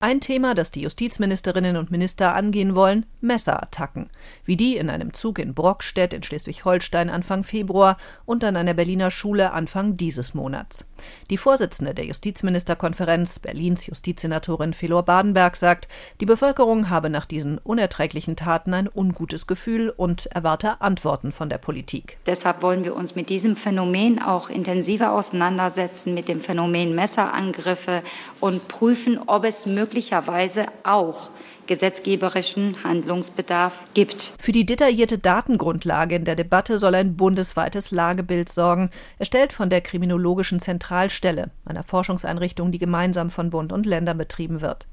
Ein 0.00 0.20
Thema, 0.20 0.54
das 0.54 0.70
die 0.70 0.82
Justizministerinnen 0.82 1.76
und 1.76 1.90
Minister 1.90 2.34
angehen 2.34 2.74
wollen, 2.74 3.06
Messerattacken, 3.22 4.10
wie 4.44 4.56
die 4.56 4.76
in 4.76 4.90
einem 4.90 5.14
Zug 5.14 5.38
in 5.38 5.54
Brockstedt 5.54 6.12
in 6.12 6.22
Schleswig-Holstein 6.22 7.08
Anfang 7.08 7.42
Februar 7.42 7.96
und 8.26 8.44
an 8.44 8.56
einer 8.56 8.74
Berliner 8.74 9.10
Schule 9.10 9.52
Anfang 9.52 9.96
dieses 9.96 10.34
Monats. 10.34 10.84
Die 11.30 11.38
Vorsitzende 11.38 11.94
der 11.94 12.04
Justizministerkonferenz, 12.04 13.38
Berlins 13.38 13.86
Justizsenatorin 13.86 14.74
Felor 14.74 15.04
Badenberg, 15.04 15.56
sagt, 15.56 15.88
die 16.20 16.26
Bevölkerung 16.26 16.90
habe 16.90 17.08
nach 17.08 17.24
diesen 17.24 17.56
unerträglichen 17.56 18.36
Taten 18.36 18.74
ein 18.74 18.90
ungutes 18.92 19.46
Gefühl 19.46 19.88
und 19.88 20.26
erwarte 20.26 20.82
Antworten 20.82 21.32
von 21.32 21.48
der 21.48 21.58
Politik. 21.58 22.18
Deshalb 22.26 22.60
wollen 22.60 22.84
wir 22.84 22.94
uns 22.94 23.14
mit 23.14 23.30
diesem 23.30 23.56
Phänomen 23.56 24.20
auch 24.20 24.50
intensiver 24.50 25.12
auseinandersetzen, 25.12 26.12
mit 26.12 26.28
dem 26.28 26.40
Phänomen 26.40 26.94
Messerangriffe 26.94 28.02
und 28.40 28.68
prüfen, 28.68 29.18
ob 29.26 29.44
es 29.44 29.64
möglich 29.64 29.83
möglicherweise 29.84 30.64
auch 30.82 31.28
gesetzgeberischen 31.66 32.82
Handlungsbedarf 32.84 33.84
gibt. 33.92 34.32
Für 34.38 34.52
die 34.52 34.64
detaillierte 34.64 35.18
Datengrundlage 35.18 36.14
in 36.16 36.24
der 36.24 36.36
Debatte 36.36 36.78
soll 36.78 36.94
ein 36.94 37.16
bundesweites 37.16 37.90
Lagebild 37.90 38.48
sorgen, 38.48 38.90
erstellt 39.18 39.52
von 39.52 39.68
der 39.68 39.82
Kriminologischen 39.82 40.60
Zentralstelle, 40.60 41.50
einer 41.66 41.82
Forschungseinrichtung, 41.82 42.72
die 42.72 42.78
gemeinsam 42.78 43.28
von 43.28 43.50
Bund 43.50 43.72
und 43.72 43.84
Ländern 43.84 44.18
betrieben 44.18 44.62
wird. 44.62 44.86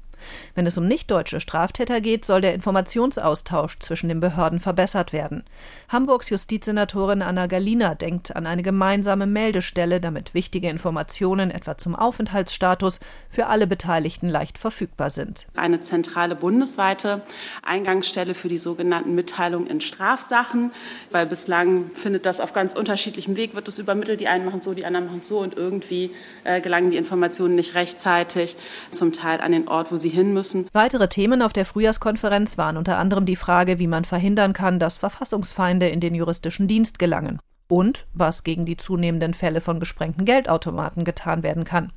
Wenn 0.54 0.66
es 0.66 0.78
um 0.78 0.86
nicht-deutsche 0.86 1.40
Straftäter 1.40 2.00
geht, 2.00 2.24
soll 2.24 2.40
der 2.40 2.54
Informationsaustausch 2.54 3.78
zwischen 3.78 4.08
den 4.08 4.20
Behörden 4.20 4.60
verbessert 4.60 5.12
werden. 5.12 5.44
Hamburgs 5.88 6.30
Justizsenatorin 6.30 7.22
Anna 7.22 7.46
Galina 7.46 7.94
denkt 7.94 8.34
an 8.34 8.46
eine 8.46 8.62
gemeinsame 8.62 9.26
Meldestelle, 9.26 10.00
damit 10.00 10.34
wichtige 10.34 10.68
Informationen 10.68 11.50
etwa 11.50 11.78
zum 11.78 11.94
Aufenthaltsstatus 11.94 13.00
für 13.28 13.46
alle 13.46 13.66
Beteiligten 13.66 14.28
leicht 14.28 14.58
verfügbar 14.58 15.10
sind. 15.10 15.46
Eine 15.56 15.80
zentrale 15.82 16.34
bundesweite 16.34 17.22
Eingangsstelle 17.62 18.34
für 18.34 18.48
die 18.48 18.58
sogenannten 18.58 19.14
Mitteilungen 19.14 19.66
in 19.66 19.80
Strafsachen, 19.80 20.72
weil 21.10 21.26
bislang 21.26 21.90
findet 21.94 22.26
das 22.26 22.40
auf 22.40 22.52
ganz 22.52 22.74
unterschiedlichem 22.74 23.36
Weg, 23.36 23.54
wird 23.54 23.68
es 23.68 23.78
übermittelt. 23.78 24.20
Die 24.20 24.28
einen 24.28 24.44
machen 24.44 24.60
so, 24.60 24.74
die 24.74 24.84
anderen 24.84 25.06
machen 25.06 25.22
so 25.22 25.38
und 25.38 25.56
irgendwie 25.56 26.10
äh, 26.44 26.60
gelangen 26.60 26.90
die 26.90 26.96
Informationen 26.96 27.54
nicht 27.54 27.74
rechtzeitig, 27.74 28.56
zum 28.90 29.12
Teil 29.12 29.40
an 29.40 29.52
den 29.52 29.68
Ort, 29.68 29.92
wo 29.92 29.96
sie 29.96 30.08
hin 30.12 30.32
müssen. 30.32 30.68
Weitere 30.72 31.08
Themen 31.08 31.42
auf 31.42 31.52
der 31.52 31.64
Frühjahrskonferenz 31.64 32.58
waren 32.58 32.76
unter 32.76 32.98
anderem 32.98 33.26
die 33.26 33.36
Frage, 33.36 33.78
wie 33.78 33.86
man 33.86 34.04
verhindern 34.04 34.52
kann, 34.52 34.78
dass 34.78 34.96
Verfassungsfeinde 34.96 35.88
in 35.88 36.00
den 36.00 36.14
juristischen 36.14 36.68
Dienst 36.68 36.98
gelangen 36.98 37.40
und 37.72 38.06
was 38.12 38.44
gegen 38.44 38.66
die 38.66 38.76
zunehmenden 38.76 39.32
Fälle 39.32 39.62
von 39.62 39.80
gesprengten 39.80 40.26
Geldautomaten 40.26 41.04
getan 41.04 41.42
werden 41.42 41.64
kann. 41.64 41.90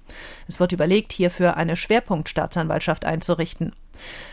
Es 0.48 0.60
wird 0.60 0.72
überlegt, 0.72 1.12
hierfür 1.12 1.58
eine 1.58 1.76
Schwerpunktstaatsanwaltschaft 1.76 3.04
einzurichten. 3.04 3.74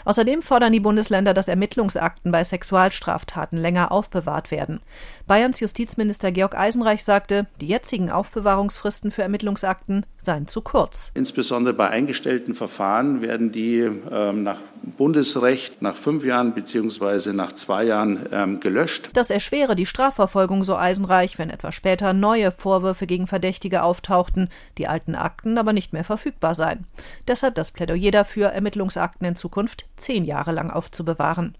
Außerdem 0.04 0.42
fordern 0.42 0.72
die 0.72 0.80
Bundesländer, 0.80 1.34
dass 1.34 1.48
Ermittlungsakten 1.48 2.32
bei 2.32 2.42
Sexualstraftaten 2.42 3.58
länger 3.58 3.92
aufbewahrt 3.92 4.50
werden. 4.50 4.80
Bayerns 5.26 5.60
Justizminister 5.60 6.32
Georg 6.32 6.56
Eisenreich 6.56 7.04
sagte, 7.04 7.46
die 7.60 7.66
jetzigen 7.66 8.10
Aufbewahrungsfristen 8.10 9.10
für 9.10 9.22
Ermittlungsakten 9.22 10.06
seien 10.18 10.46
zu 10.46 10.60
kurz. 10.60 11.10
Insbesondere 11.14 11.74
bei 11.74 11.88
eingestellten 11.88 12.54
Verfahren 12.54 13.22
werden 13.22 13.52
die 13.52 13.80
ähm, 13.80 14.42
nach 14.42 14.58
Bundesrecht 14.82 15.80
nach 15.80 15.96
fünf 15.96 16.24
Jahren 16.24 16.52
bzw. 16.52 17.32
nach 17.32 17.52
zwei 17.52 17.84
Jahren 17.84 18.26
ähm, 18.32 18.60
gelöscht. 18.60 19.10
Das 19.14 19.30
erschwere 19.30 19.74
die 19.74 19.86
Strafverfolgung, 19.86 20.64
so 20.64 20.76
Eisenreich, 20.76 21.38
wenn 21.38 21.50
etwa 21.50 21.72
später 21.72 22.12
neue 22.12 22.50
Vorwürfe 22.50 23.06
gegen 23.06 23.26
Verdächtige 23.26 23.82
auftauchten, 23.82 24.48
die 24.78 24.88
alten 24.88 25.14
Akten 25.14 25.56
aber 25.56 25.72
nicht 25.72 25.92
mehr 25.92 26.04
verfügbar 26.04 26.54
seien. 26.54 26.86
Deshalb 27.26 27.54
das 27.54 27.70
Plädoyer 27.70 28.10
dafür, 28.10 28.48
Ermittlungsakten 28.48 29.26
in 29.26 29.36
Zukunft 29.36 29.52
Zukunft 29.52 29.84
zehn 29.96 30.24
Jahre 30.24 30.52
lang 30.52 30.70
aufzubewahren. 30.70 31.56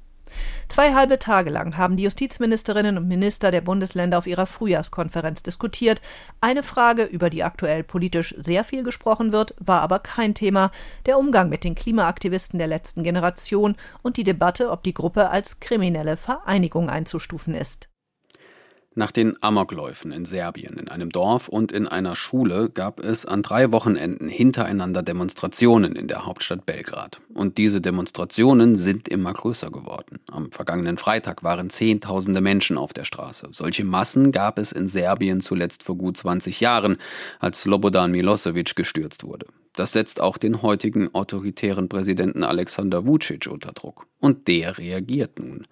Zwei 0.69 0.95
halbe 0.95 1.19
Tage 1.19 1.51
lang 1.51 1.77
haben 1.77 1.97
die 1.97 2.05
Justizministerinnen 2.05 2.97
und 2.97 3.09
Minister 3.09 3.51
der 3.51 3.61
Bundesländer 3.61 4.19
auf 4.19 4.27
ihrer 4.27 4.47
Frühjahrskonferenz 4.47 5.43
diskutiert. 5.43 6.01
Eine 6.41 6.63
Frage, 6.63 7.05
über 7.05 7.31
die 7.31 7.45
aktuell 7.45 7.85
politisch 7.85 8.35
sehr 8.39 8.65
viel 8.65 8.83
gesprochen 8.83 9.33
wird, 9.33 9.55
war 9.59 9.83
aber 9.83 9.99
kein 9.99 10.35
Thema. 10.35 10.71
Der 11.07 11.19
Umgang 11.19 11.49
mit 11.49 11.65
den 11.65 11.75
Klimaaktivisten 11.75 12.59
der 12.59 12.69
letzten 12.69 13.03
Generation 13.03 13.77
und 14.03 14.17
die 14.17 14.25
Debatte, 14.25 14.71
ob 14.71 14.83
die 14.83 14.95
Gruppe 14.95 15.31
als 15.31 15.61
kriminelle 15.61 16.17
Vereinigung 16.17 16.89
einzustufen 16.89 17.55
ist. 17.55 17.92
Nach 18.95 19.11
den 19.11 19.43
Amokläufen 19.43 20.13
in 20.13 20.27
Serbien, 20.27 20.77
in 20.77 20.89
einem 20.89 21.09
Dorf 21.09 21.49
und 21.49 21.73
in 21.73 21.89
einer 21.89 22.15
Schule 22.15 22.69
gab 22.69 23.01
es 23.01 23.25
an 23.25 23.43
drei 23.43 23.73
Wochenenden 23.73 24.29
hintereinander 24.29 25.03
Demonstrationen 25.03 25.97
in 25.97 26.09
der 26.09 26.27
Hauptstadt 26.27 26.67
Belgrad. 26.67 27.19
Und 27.33 27.57
diese 27.57 27.81
Demonstrationen 27.81 28.77
sind 28.77 29.09
immer 29.09 29.33
größer 29.33 29.71
geworden. 29.71 30.21
Am 30.31 30.53
vergangenen 30.53 30.99
Freitag 30.99 31.43
waren 31.43 31.71
Zehntausende 31.71 32.43
Menschen 32.43 32.77
auf 32.77 32.93
der 32.93 33.05
Straße. 33.05 33.49
Solche 33.51 33.85
Massen 33.85 34.31
gab 34.31 34.59
es 34.59 34.73
in 34.73 34.89
Serbien 34.89 35.41
zuletzt 35.41 35.85
vor 35.85 35.97
gut 35.97 36.19
20 36.19 36.61
Jahren, 36.61 36.99
als 37.41 37.63
Slobodan 37.63 38.11
Milosevic 38.11 38.77
gestürzt 38.77 39.25
wurde. 39.25 39.47
Das 39.75 39.93
setzt 39.93 40.21
auch 40.21 40.37
den 40.37 40.61
heutigen 40.63 41.15
autoritären 41.15 41.89
Präsidenten 41.89 42.45
Alexander 42.45 43.07
Vucic 43.07 43.47
unter 43.47 43.73
Druck. 43.73 44.07
Und 44.19 44.47
der 44.49 44.77
reagiert 44.77 45.39
nun. 45.39 45.67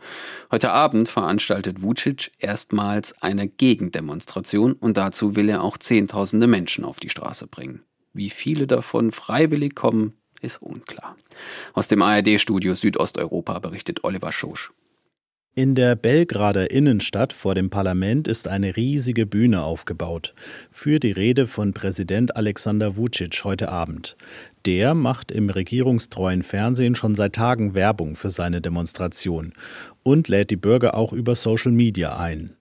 Heute 0.50 0.72
Abend 0.72 1.08
veranstaltet 1.08 1.82
Vucic 1.82 2.30
erstmals 2.38 3.12
eine 3.20 3.46
Gegendemonstration 3.46 4.72
und 4.72 4.96
dazu 4.96 5.36
will 5.36 5.48
er 5.48 5.62
auch 5.62 5.76
Zehntausende 5.76 6.46
Menschen 6.46 6.84
auf 6.84 6.98
die 6.98 7.10
Straße 7.10 7.46
bringen. 7.46 7.82
Wie 8.12 8.30
viele 8.30 8.66
davon 8.66 9.10
freiwillig 9.12 9.74
kommen, 9.74 10.14
ist 10.40 10.62
unklar. 10.62 11.16
Aus 11.74 11.88
dem 11.88 12.02
ARD-Studio 12.02 12.74
Südosteuropa 12.74 13.58
berichtet 13.58 14.04
Oliver 14.04 14.32
Schosch. 14.32 14.72
In 15.56 15.74
der 15.74 15.96
Belgrader 15.96 16.70
Innenstadt 16.70 17.32
vor 17.32 17.56
dem 17.56 17.70
Parlament 17.70 18.28
ist 18.28 18.46
eine 18.46 18.76
riesige 18.76 19.26
Bühne 19.26 19.64
aufgebaut 19.64 20.32
für 20.70 21.00
die 21.00 21.10
Rede 21.10 21.48
von 21.48 21.74
Präsident 21.74 22.36
Alexander 22.36 22.96
Vucic 22.96 23.42
heute 23.42 23.68
Abend. 23.68 24.16
Der 24.64 24.94
macht 24.94 25.32
im 25.32 25.50
regierungstreuen 25.50 26.44
Fernsehen 26.44 26.94
schon 26.94 27.16
seit 27.16 27.32
Tagen 27.34 27.74
Werbung 27.74 28.14
für 28.14 28.30
seine 28.30 28.60
Demonstration 28.60 29.52
und 30.04 30.28
lädt 30.28 30.50
die 30.50 30.56
Bürger 30.56 30.94
auch 30.94 31.12
über 31.12 31.34
Social 31.34 31.72
Media 31.72 32.16
ein. 32.16 32.54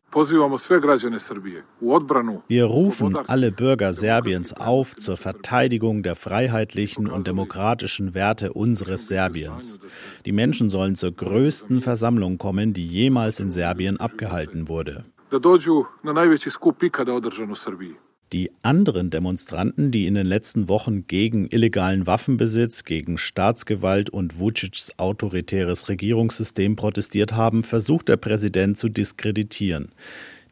Wir 2.47 2.65
rufen 2.65 3.15
alle 3.15 3.51
Bürger 3.51 3.93
Serbiens 3.93 4.53
auf 4.53 4.95
zur 4.95 5.17
Verteidigung 5.17 6.01
der 6.01 6.15
freiheitlichen 6.15 7.07
und 7.07 7.27
demokratischen 7.27 8.15
Werte 8.15 8.53
unseres 8.53 9.07
Serbiens. 9.07 9.79
Die 10.25 10.31
Menschen 10.31 10.69
sollen 10.69 10.95
zur 10.95 11.11
größten 11.11 11.81
Versammlung 11.81 12.39
kommen, 12.39 12.73
die 12.73 12.87
jemals 12.87 13.39
in 13.39 13.51
Serbien 13.51 13.99
abgehalten 13.99 14.67
wurde. 14.67 15.05
Die 18.31 18.51
anderen 18.61 19.09
Demonstranten, 19.09 19.89
die 19.89 20.05
in 20.05 20.13
den 20.13 20.27
letzten 20.27 20.67
Wochen 20.67 21.07
gegen 21.07 21.47
illegalen 21.49 22.05
Waffenbesitz, 22.05 22.83
gegen 22.83 23.17
Staatsgewalt 23.17 24.11
und 24.11 24.37
Vucic's 24.37 24.93
autoritäres 24.97 25.89
Regierungssystem 25.89 26.75
protestiert 26.75 27.33
haben, 27.33 27.63
versucht 27.63 28.07
der 28.07 28.17
Präsident 28.17 28.77
zu 28.77 28.87
diskreditieren. 28.87 29.89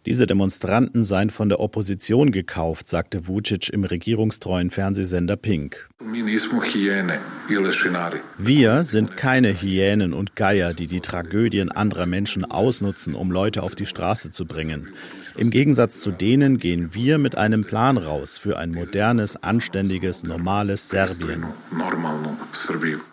Diese 0.07 0.25
Demonstranten 0.25 1.03
seien 1.03 1.29
von 1.29 1.49
der 1.49 1.59
Opposition 1.59 2.31
gekauft, 2.31 2.87
sagte 2.87 3.27
Vucic 3.27 3.69
im 3.69 3.83
regierungstreuen 3.83 4.71
Fernsehsender 4.71 5.35
Pink. 5.35 5.89
Wir 8.37 8.83
sind 8.85 9.17
keine 9.17 9.61
Hyänen 9.61 10.13
und 10.13 10.37
Geier, 10.37 10.73
die 10.73 10.87
die 10.87 11.01
Tragödien 11.01 11.69
anderer 11.69 12.05
Menschen 12.05 12.45
ausnutzen, 12.45 13.15
um 13.15 13.31
Leute 13.31 13.61
auf 13.63 13.75
die 13.75 13.85
Straße 13.85 14.31
zu 14.31 14.45
bringen. 14.45 14.93
Im 15.37 15.51
Gegensatz 15.51 16.01
zu 16.01 16.09
denen 16.09 16.57
gehen 16.57 16.95
wir 16.95 17.19
mit 17.19 17.37
einem 17.37 17.63
Plan 17.63 17.97
raus 17.97 18.39
für 18.39 18.57
ein 18.57 18.71
modernes, 18.71 19.35
anständiges, 19.35 20.23
normales 20.23 20.89
Serbien. 20.89 21.45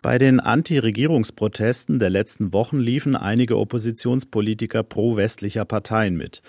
Bei 0.00 0.16
den 0.16 0.40
Anti-Regierungsprotesten 0.40 1.98
der 1.98 2.08
letzten 2.08 2.54
Wochen 2.54 2.78
liefen 2.78 3.14
einige 3.14 3.58
Oppositionspolitiker 3.58 4.82
pro-westlicher 4.82 5.66
Parteien 5.66 6.16
mit 6.16 6.40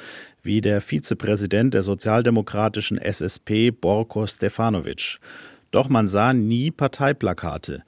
wie 0.44 0.62
der 0.62 0.80
Vizepräsident 0.80 1.74
der 1.74 1.84
sozialdemokratischen 1.84 2.98
SSP 2.98 3.72
Borko 3.72 4.28
Stefanovic. 4.28 5.18
Doch 5.72 5.90
man 5.90 6.08
sah 6.08 6.32
nie 6.32 6.72
Parteiplakate. 6.72 7.84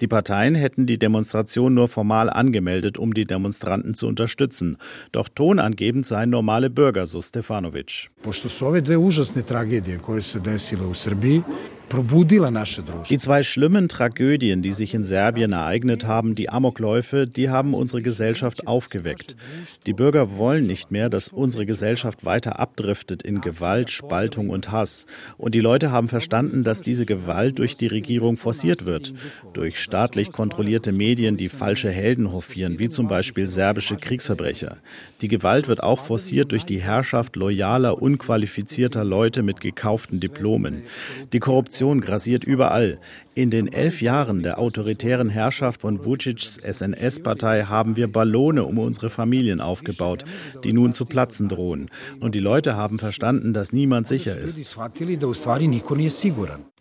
Die 0.00 0.08
Parteien 0.08 0.54
hätten 0.54 0.86
die 0.86 0.98
Demonstration 0.98 1.74
nur 1.74 1.88
formal 1.88 2.30
angemeldet, 2.30 2.98
um 2.98 3.12
die 3.12 3.26
Demonstranten 3.26 3.94
zu 3.94 4.06
unterstützen. 4.06 4.76
Doch 5.12 5.28
tonangebend 5.28 6.06
seien 6.06 6.30
normale 6.30 6.70
Bürger, 6.70 7.06
so 7.06 7.20
Stefanovic. 7.20 8.08
Pošto 8.22 8.48
su 8.48 8.66
ove 8.66 8.80
dve 8.80 8.96
užasne 8.96 9.42
tragedije 9.42 9.98
koje 9.98 10.22
se 10.22 10.40
desile 10.40 10.86
u 10.86 10.94
Srbiji 10.94 11.42
die 13.08 13.18
zwei 13.18 13.42
schlimmen 13.42 13.88
Tragödien, 13.88 14.62
die 14.62 14.72
sich 14.72 14.94
in 14.94 15.02
Serbien 15.02 15.50
ereignet 15.50 16.06
haben, 16.06 16.36
die 16.36 16.48
Amokläufe, 16.48 17.26
die 17.26 17.50
haben 17.50 17.74
unsere 17.74 18.00
Gesellschaft 18.00 18.68
aufgeweckt. 18.68 19.34
Die 19.86 19.92
Bürger 19.92 20.36
wollen 20.36 20.68
nicht 20.68 20.92
mehr, 20.92 21.10
dass 21.10 21.30
unsere 21.30 21.66
Gesellschaft 21.66 22.24
weiter 22.24 22.60
abdriftet 22.60 23.24
in 23.24 23.40
Gewalt, 23.40 23.90
Spaltung 23.90 24.50
und 24.50 24.70
Hass. 24.70 25.06
Und 25.36 25.56
die 25.56 25.60
Leute 25.60 25.90
haben 25.90 26.08
verstanden, 26.08 26.62
dass 26.62 26.82
diese 26.82 27.06
Gewalt 27.06 27.58
durch 27.58 27.76
die 27.76 27.88
Regierung 27.88 28.36
forciert 28.36 28.86
wird. 28.86 29.12
Durch 29.52 29.80
staatlich 29.80 30.30
kontrollierte 30.30 30.92
Medien, 30.92 31.36
die 31.36 31.48
falsche 31.48 31.90
Helden 31.90 32.30
hofieren, 32.30 32.78
wie 32.78 32.88
zum 32.88 33.08
Beispiel 33.08 33.48
serbische 33.48 33.96
Kriegsverbrecher. 33.96 34.76
Die 35.22 35.28
Gewalt 35.28 35.66
wird 35.66 35.82
auch 35.82 35.98
forciert 35.98 36.52
durch 36.52 36.64
die 36.64 36.80
Herrschaft 36.80 37.34
loyaler, 37.34 38.00
unqualifizierter 38.00 39.02
Leute 39.02 39.42
mit 39.42 39.60
gekauften 39.60 40.20
Diplomen. 40.20 40.84
Die 41.32 41.40
Korruption 41.40 41.79
Korruption 41.80 42.00
grassiert 42.02 42.44
überall. 42.44 42.98
In 43.34 43.50
den 43.50 43.72
elf 43.72 44.02
Jahren 44.02 44.42
der 44.42 44.58
autoritären 44.58 45.30
Herrschaft 45.30 45.80
von 45.80 46.04
Vucic's 46.04 46.56
SNS-Partei 46.56 47.64
haben 47.64 47.96
wir 47.96 48.12
Ballone 48.12 48.64
um 48.64 48.78
unsere 48.78 49.08
Familien 49.08 49.62
aufgebaut, 49.62 50.24
die 50.62 50.74
nun 50.74 50.92
zu 50.92 51.06
platzen 51.06 51.48
drohen. 51.48 51.88
Und 52.20 52.34
die 52.34 52.40
Leute 52.40 52.76
haben 52.76 52.98
verstanden, 52.98 53.54
dass 53.54 53.72
niemand 53.72 54.06
sicher 54.06 54.36
ist. 54.36 54.76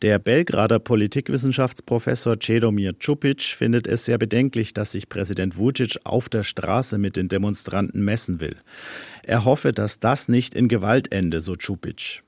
Der 0.02 0.20
Belgrader 0.20 0.80
Politikwissenschaftsprofessor 0.80 2.40
Cedomir 2.40 2.98
Čupic 3.00 3.44
findet 3.44 3.88
es 3.88 4.06
sehr 4.06 4.18
bedenklich, 4.18 4.74
dass 4.74 4.92
sich 4.92 5.08
Präsident 5.08 5.58
Vucic 5.58 6.00
auf 6.04 6.28
der 6.30 6.44
Straße 6.44 6.98
mit 6.98 7.16
den 7.16 7.30
Demonstranten 7.30 8.04
messen 8.04 8.42
will. 8.42 8.58
Er 9.30 9.46
hoffe, 9.46 9.74
dass 9.74 10.00
das 10.00 10.28
nicht 10.28 10.56
in 10.56 10.68
Gewalt 10.68 11.12
ende, 11.12 11.40
so 11.40 11.56
Čupic. 11.56 12.24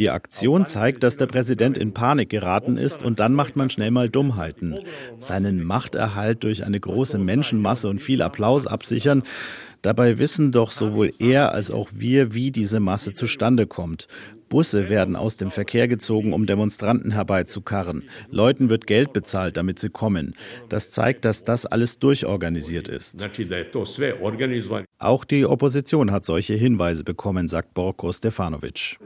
Die 0.00 0.10
Aktion 0.10 0.66
zeigt, 0.66 1.04
dass 1.04 1.16
der 1.18 1.26
Präsident 1.26 1.78
in 1.78 1.94
Panik 1.94 2.28
geraten 2.28 2.78
ist 2.78 3.04
und 3.04 3.20
dann 3.20 3.32
macht 3.32 3.54
man 3.54 3.70
schnell 3.70 3.92
mal 3.92 4.08
Dummheiten. 4.08 4.80
Seinen 5.18 5.62
Machterhalt 5.62 6.42
durch 6.42 6.64
eine 6.64 6.80
große 6.80 7.18
Menschenmasse 7.18 7.88
und 7.88 8.02
viel 8.02 8.22
Applaus 8.22 8.66
absichern, 8.66 9.22
Dabei 9.82 10.18
wissen 10.18 10.50
doch 10.50 10.72
sowohl 10.72 11.12
er 11.20 11.52
als 11.52 11.70
auch 11.70 11.90
wir, 11.92 12.34
wie 12.34 12.50
diese 12.50 12.80
Masse 12.80 13.14
zustande 13.14 13.68
kommt. 13.68 14.08
Busse 14.48 14.88
werden 14.88 15.16
aus 15.16 15.36
dem 15.36 15.50
Verkehr 15.50 15.88
gezogen, 15.88 16.32
um 16.32 16.46
Demonstranten 16.46 17.12
herbeizukarren. 17.12 18.04
Leuten 18.30 18.68
wird 18.68 18.86
Geld 18.86 19.12
bezahlt, 19.12 19.56
damit 19.56 19.78
sie 19.78 19.90
kommen. 19.90 20.34
Das 20.68 20.90
zeigt, 20.90 21.24
dass 21.24 21.44
das 21.44 21.66
alles 21.66 21.98
durchorganisiert 21.98 22.88
ist. 22.88 23.16
Auch 24.98 25.24
die 25.24 25.46
Opposition 25.46 26.10
hat 26.10 26.24
solche 26.24 26.54
Hinweise 26.54 27.04
bekommen, 27.04 27.48
sagt 27.48 27.74
Borko 27.74 28.12
Stefanovic. 28.12 28.98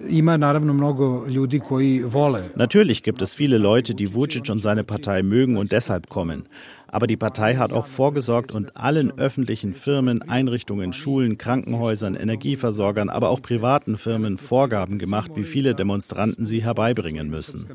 Natürlich 2.54 3.02
gibt 3.02 3.22
es 3.22 3.34
viele 3.34 3.58
Leute, 3.58 3.94
die 3.94 4.14
Vucic 4.14 4.50
und 4.50 4.58
seine 4.58 4.84
Partei 4.84 5.22
mögen 5.22 5.56
und 5.56 5.72
deshalb 5.72 6.08
kommen. 6.08 6.48
Aber 6.92 7.06
die 7.06 7.16
Partei 7.16 7.56
hat 7.56 7.72
auch 7.72 7.86
vorgesorgt 7.86 8.52
und 8.52 8.76
allen 8.76 9.16
öffentlichen 9.18 9.74
Firmen, 9.74 10.22
Einrichtungen, 10.22 10.92
Schulen, 10.92 11.38
Krankenhäusern, 11.38 12.16
Energieversorgern, 12.16 13.08
aber 13.08 13.30
auch 13.30 13.40
privaten 13.40 13.96
Firmen 13.96 14.38
Vorgaben 14.38 14.98
gemacht, 14.98 15.30
wie 15.36 15.44
viele 15.44 15.74
Demonstranten 15.74 16.44
sie 16.46 16.64
herbeibringen 16.64 17.30
müssen. 17.30 17.66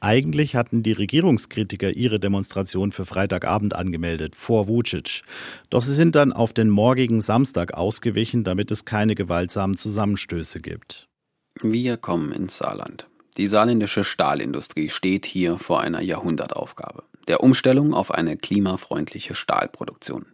Eigentlich 0.00 0.54
hatten 0.54 0.84
die 0.84 0.92
Regierungskritiker 0.92 1.90
ihre 1.90 2.20
Demonstration 2.20 2.92
für 2.92 3.04
Freitagabend 3.04 3.74
angemeldet, 3.74 4.36
vor 4.36 4.68
Vucic. 4.68 5.22
Doch 5.70 5.82
sie 5.82 5.92
sind 5.92 6.14
dann 6.14 6.32
auf 6.32 6.52
den 6.52 6.70
morgigen 6.70 7.20
Samstag 7.20 7.74
ausgewichen, 7.74 8.44
damit 8.44 8.70
es 8.70 8.84
keine 8.84 9.16
gewaltsamen 9.16 9.76
Zusammenstöße 9.76 10.60
gibt. 10.60 11.08
Wir 11.60 11.96
kommen 11.96 12.30
ins 12.30 12.58
Saarland. 12.58 13.07
Die 13.38 13.46
saarländische 13.46 14.04
Stahlindustrie 14.04 14.90
steht 14.90 15.24
hier 15.24 15.58
vor 15.58 15.80
einer 15.80 16.02
Jahrhundertaufgabe 16.02 17.04
der 17.28 17.42
Umstellung 17.42 17.94
auf 17.94 18.10
eine 18.10 18.36
klimafreundliche 18.36 19.34
Stahlproduktion. 19.34 20.26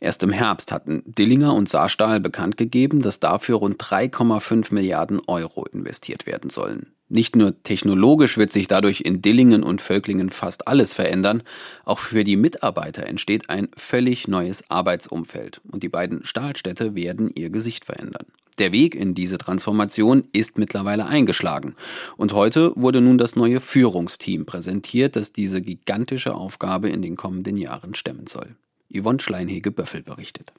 Erst 0.00 0.22
im 0.22 0.30
Herbst 0.30 0.70
hatten 0.70 1.02
Dillinger 1.06 1.54
und 1.54 1.68
Saarstahl 1.68 2.20
bekannt 2.20 2.56
gegeben, 2.56 3.00
dass 3.00 3.20
dafür 3.20 3.56
rund 3.56 3.82
3,5 3.82 4.72
Milliarden 4.72 5.20
Euro 5.26 5.64
investiert 5.64 6.26
werden 6.26 6.50
sollen. 6.50 6.92
Nicht 7.08 7.36
nur 7.36 7.62
technologisch 7.62 8.36
wird 8.36 8.52
sich 8.52 8.68
dadurch 8.68 9.00
in 9.00 9.22
Dillingen 9.22 9.62
und 9.62 9.80
Völklingen 9.80 10.30
fast 10.30 10.68
alles 10.68 10.92
verändern, 10.92 11.42
auch 11.84 12.00
für 12.00 12.24
die 12.24 12.36
Mitarbeiter 12.36 13.06
entsteht 13.06 13.48
ein 13.48 13.68
völlig 13.76 14.28
neues 14.28 14.68
Arbeitsumfeld 14.70 15.60
und 15.70 15.82
die 15.82 15.88
beiden 15.88 16.24
Stahlstädte 16.24 16.94
werden 16.94 17.30
ihr 17.34 17.50
Gesicht 17.50 17.84
verändern. 17.84 18.26
Der 18.58 18.72
Weg 18.72 18.94
in 18.94 19.14
diese 19.14 19.36
Transformation 19.36 20.24
ist 20.32 20.56
mittlerweile 20.56 21.06
eingeschlagen. 21.06 21.74
Und 22.16 22.32
heute 22.32 22.72
wurde 22.74 23.02
nun 23.02 23.18
das 23.18 23.36
neue 23.36 23.60
Führungsteam 23.60 24.46
präsentiert, 24.46 25.14
das 25.14 25.32
diese 25.32 25.60
gigantische 25.60 26.34
Aufgabe 26.34 26.88
in 26.88 27.02
den 27.02 27.16
kommenden 27.16 27.58
Jahren 27.58 27.94
stemmen 27.94 28.26
soll. 28.26 28.56
Yvonne 28.90 29.20
Schleinhege-Böffel 29.20 30.02
berichtet. 30.02 30.52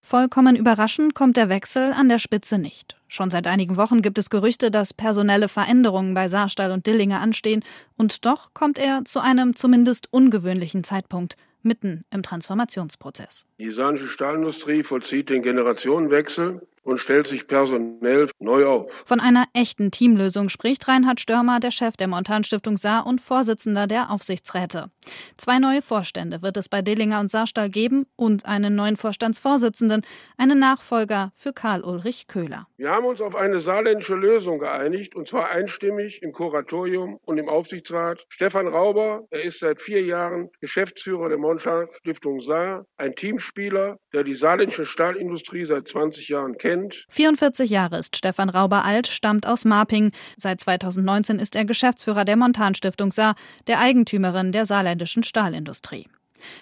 Vollkommen 0.00 0.56
überraschend 0.56 1.14
kommt 1.14 1.36
der 1.36 1.48
Wechsel 1.48 1.92
an 1.92 2.08
der 2.08 2.18
Spitze 2.18 2.58
nicht. 2.58 2.96
Schon 3.08 3.30
seit 3.30 3.46
einigen 3.46 3.76
Wochen 3.76 4.02
gibt 4.02 4.18
es 4.18 4.30
Gerüchte, 4.30 4.70
dass 4.70 4.94
personelle 4.94 5.48
Veränderungen 5.48 6.14
bei 6.14 6.28
Saarstahl 6.28 6.72
und 6.72 6.86
Dillinger 6.86 7.20
anstehen, 7.20 7.64
und 7.96 8.24
doch 8.24 8.54
kommt 8.54 8.78
er 8.78 9.04
zu 9.04 9.20
einem 9.20 9.56
zumindest 9.56 10.12
ungewöhnlichen 10.12 10.84
Zeitpunkt 10.84 11.36
mitten 11.62 12.04
im 12.10 12.22
Transformationsprozess. 12.22 13.46
Die 13.58 13.70
saarländische 13.70 14.08
Stahlindustrie 14.08 14.82
vollzieht 14.82 15.28
den 15.28 15.42
Generationenwechsel 15.42 16.62
und 16.88 16.98
stellt 16.98 17.26
sich 17.26 17.46
personell 17.46 18.30
neu 18.38 18.64
auf. 18.64 19.04
Von 19.06 19.20
einer 19.20 19.44
echten 19.52 19.90
Teamlösung 19.90 20.48
spricht 20.48 20.88
Reinhard 20.88 21.20
Störmer, 21.20 21.60
der 21.60 21.70
Chef 21.70 21.98
der 21.98 22.08
Montanstiftung 22.08 22.78
Saar 22.78 23.06
und 23.06 23.20
Vorsitzender 23.20 23.86
der 23.86 24.10
Aufsichtsräte. 24.10 24.90
Zwei 25.36 25.58
neue 25.58 25.82
Vorstände 25.82 26.40
wird 26.40 26.56
es 26.56 26.70
bei 26.70 26.80
Dillinger 26.80 27.20
und 27.20 27.30
Saarstahl 27.30 27.68
geben 27.68 28.06
und 28.16 28.46
einen 28.46 28.74
neuen 28.74 28.96
Vorstandsvorsitzenden, 28.96 30.00
einen 30.38 30.58
Nachfolger 30.58 31.30
für 31.36 31.52
Karl-Ulrich 31.52 32.26
Köhler. 32.26 32.66
Wir 32.78 32.90
haben 32.90 33.04
uns 33.04 33.20
auf 33.20 33.36
eine 33.36 33.60
saarländische 33.60 34.14
Lösung 34.14 34.58
geeinigt 34.58 35.14
und 35.14 35.28
zwar 35.28 35.50
einstimmig 35.50 36.22
im 36.22 36.32
Kuratorium 36.32 37.18
und 37.22 37.36
im 37.36 37.50
Aufsichtsrat. 37.50 38.24
Stefan 38.30 38.66
Rauber, 38.66 39.26
er 39.30 39.44
ist 39.44 39.60
seit 39.60 39.80
vier 39.80 40.02
Jahren 40.02 40.48
Geschäftsführer 40.62 41.28
der 41.28 41.38
Montanstiftung 41.38 42.40
Saar, 42.40 42.86
ein 42.96 43.14
Teamspieler, 43.14 43.98
der 44.14 44.24
die 44.24 44.34
saarländische 44.34 44.86
Stahlindustrie 44.86 45.66
seit 45.66 45.86
20 45.86 46.30
Jahren 46.30 46.56
kennt 46.56 46.77
Kind. 46.80 47.06
44 47.08 47.70
Jahre 47.70 47.98
ist 47.98 48.16
Stefan 48.16 48.48
Rauber 48.48 48.84
alt, 48.84 49.06
stammt 49.06 49.46
aus 49.46 49.64
Marping. 49.64 50.12
Seit 50.36 50.60
2019 50.60 51.38
ist 51.38 51.56
er 51.56 51.64
Geschäftsführer 51.64 52.24
der 52.24 52.36
Montanstiftung 52.36 53.12
Saar, 53.12 53.34
der 53.66 53.80
Eigentümerin 53.80 54.52
der 54.52 54.66
saarländischen 54.66 55.22
Stahlindustrie. 55.22 56.08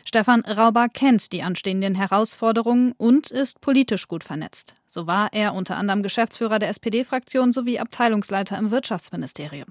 Stefan 0.05 0.41
Rauber 0.41 0.89
kennt 0.89 1.33
die 1.33 1.43
anstehenden 1.43 1.95
Herausforderungen 1.95 2.93
und 2.93 3.31
ist 3.31 3.61
politisch 3.61 4.09
gut 4.09 4.25
vernetzt. 4.25 4.75
So 4.89 5.07
war 5.07 5.33
er 5.33 5.53
unter 5.53 5.77
anderem 5.77 6.03
Geschäftsführer 6.03 6.59
der 6.59 6.71
SPD-Fraktion 6.71 7.53
sowie 7.53 7.79
Abteilungsleiter 7.79 8.57
im 8.57 8.71
Wirtschaftsministerium. 8.71 9.69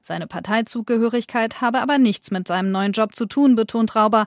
Seine 0.00 0.26
Parteizugehörigkeit 0.26 1.60
habe 1.60 1.82
aber 1.82 1.98
nichts 1.98 2.30
mit 2.30 2.48
seinem 2.48 2.70
neuen 2.70 2.92
Job 2.92 3.14
zu 3.14 3.26
tun, 3.26 3.54
betont 3.54 3.94
Rauber 3.94 4.26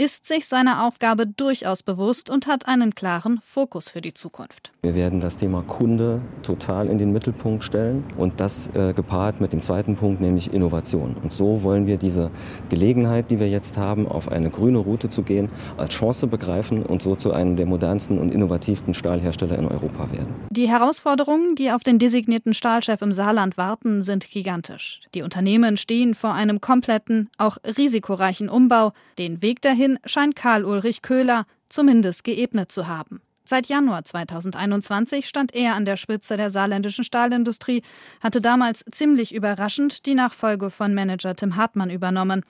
ist 0.00 0.26
sich 0.26 0.46
seiner 0.46 0.86
Aufgabe 0.86 1.26
durchaus 1.26 1.82
bewusst 1.82 2.30
und 2.30 2.46
hat 2.46 2.68
einen 2.68 2.94
klaren 2.94 3.40
Fokus 3.44 3.90
für 3.90 4.00
die 4.00 4.14
Zukunft. 4.14 4.70
Wir 4.80 4.94
werden 4.94 5.20
das 5.20 5.36
Thema 5.36 5.64
Kunde 5.64 6.20
total 6.44 6.86
in 6.86 6.98
den 6.98 7.12
Mittelpunkt 7.12 7.64
stellen 7.64 8.04
und 8.16 8.38
das 8.38 8.70
äh, 8.74 8.92
gepaart 8.92 9.40
mit 9.40 9.52
dem 9.52 9.60
zweiten 9.60 9.96
Punkt, 9.96 10.20
nämlich 10.20 10.54
Innovation. 10.54 11.16
Und 11.20 11.32
so 11.32 11.64
wollen 11.64 11.88
wir 11.88 11.96
diese 11.96 12.30
Gelegenheit, 12.68 13.32
die 13.32 13.40
wir 13.40 13.48
jetzt 13.48 13.76
haben, 13.76 14.06
auf 14.06 14.30
eine 14.30 14.50
grüne 14.50 14.78
Route 14.78 15.10
zu 15.10 15.24
gehen, 15.24 15.48
als 15.76 15.94
Chance 15.94 16.28
begreifen 16.28 16.84
und 16.84 17.02
so 17.02 17.16
zu 17.16 17.32
einem 17.32 17.56
der 17.56 17.66
modernsten 17.66 18.20
und 18.20 18.32
innovativsten 18.32 18.94
Stahlhersteller 18.94 19.58
in 19.58 19.66
Europa 19.66 20.12
werden. 20.12 20.32
Die 20.50 20.68
Herausforderungen, 20.68 21.56
die 21.56 21.72
auf 21.72 21.82
den 21.82 21.98
designierten 21.98 22.54
Stahlchef 22.54 23.02
im 23.02 23.10
Saarland 23.10 23.56
warten, 23.56 24.02
sind 24.02 24.30
gigantisch. 24.30 25.00
Die 25.16 25.22
Unternehmen 25.22 25.76
stehen 25.76 26.14
vor 26.14 26.34
einem 26.34 26.60
kompletten, 26.60 27.30
auch 27.36 27.56
risikoreichen 27.64 28.48
Umbau. 28.48 28.92
Den 29.18 29.42
Weg 29.42 29.60
dahin 29.60 29.87
Dahin 29.88 29.98
scheint 30.04 30.36
Karl 30.36 30.66
Ulrich 30.66 31.00
Köhler 31.00 31.46
zumindest 31.70 32.22
geebnet 32.24 32.70
zu 32.70 32.88
haben. 32.88 33.22
Seit 33.44 33.68
Januar 33.68 34.04
2021 34.04 35.26
stand 35.26 35.54
er 35.54 35.74
an 35.74 35.86
der 35.86 35.96
Spitze 35.96 36.36
der 36.36 36.50
saarländischen 36.50 37.04
Stahlindustrie, 37.04 37.82
hatte 38.20 38.42
damals 38.42 38.84
ziemlich 38.90 39.34
überraschend 39.34 40.04
die 40.04 40.14
Nachfolge 40.14 40.68
von 40.68 40.92
Manager 40.92 41.34
Tim 41.34 41.56
Hartmann 41.56 41.88
übernommen. 41.88 42.44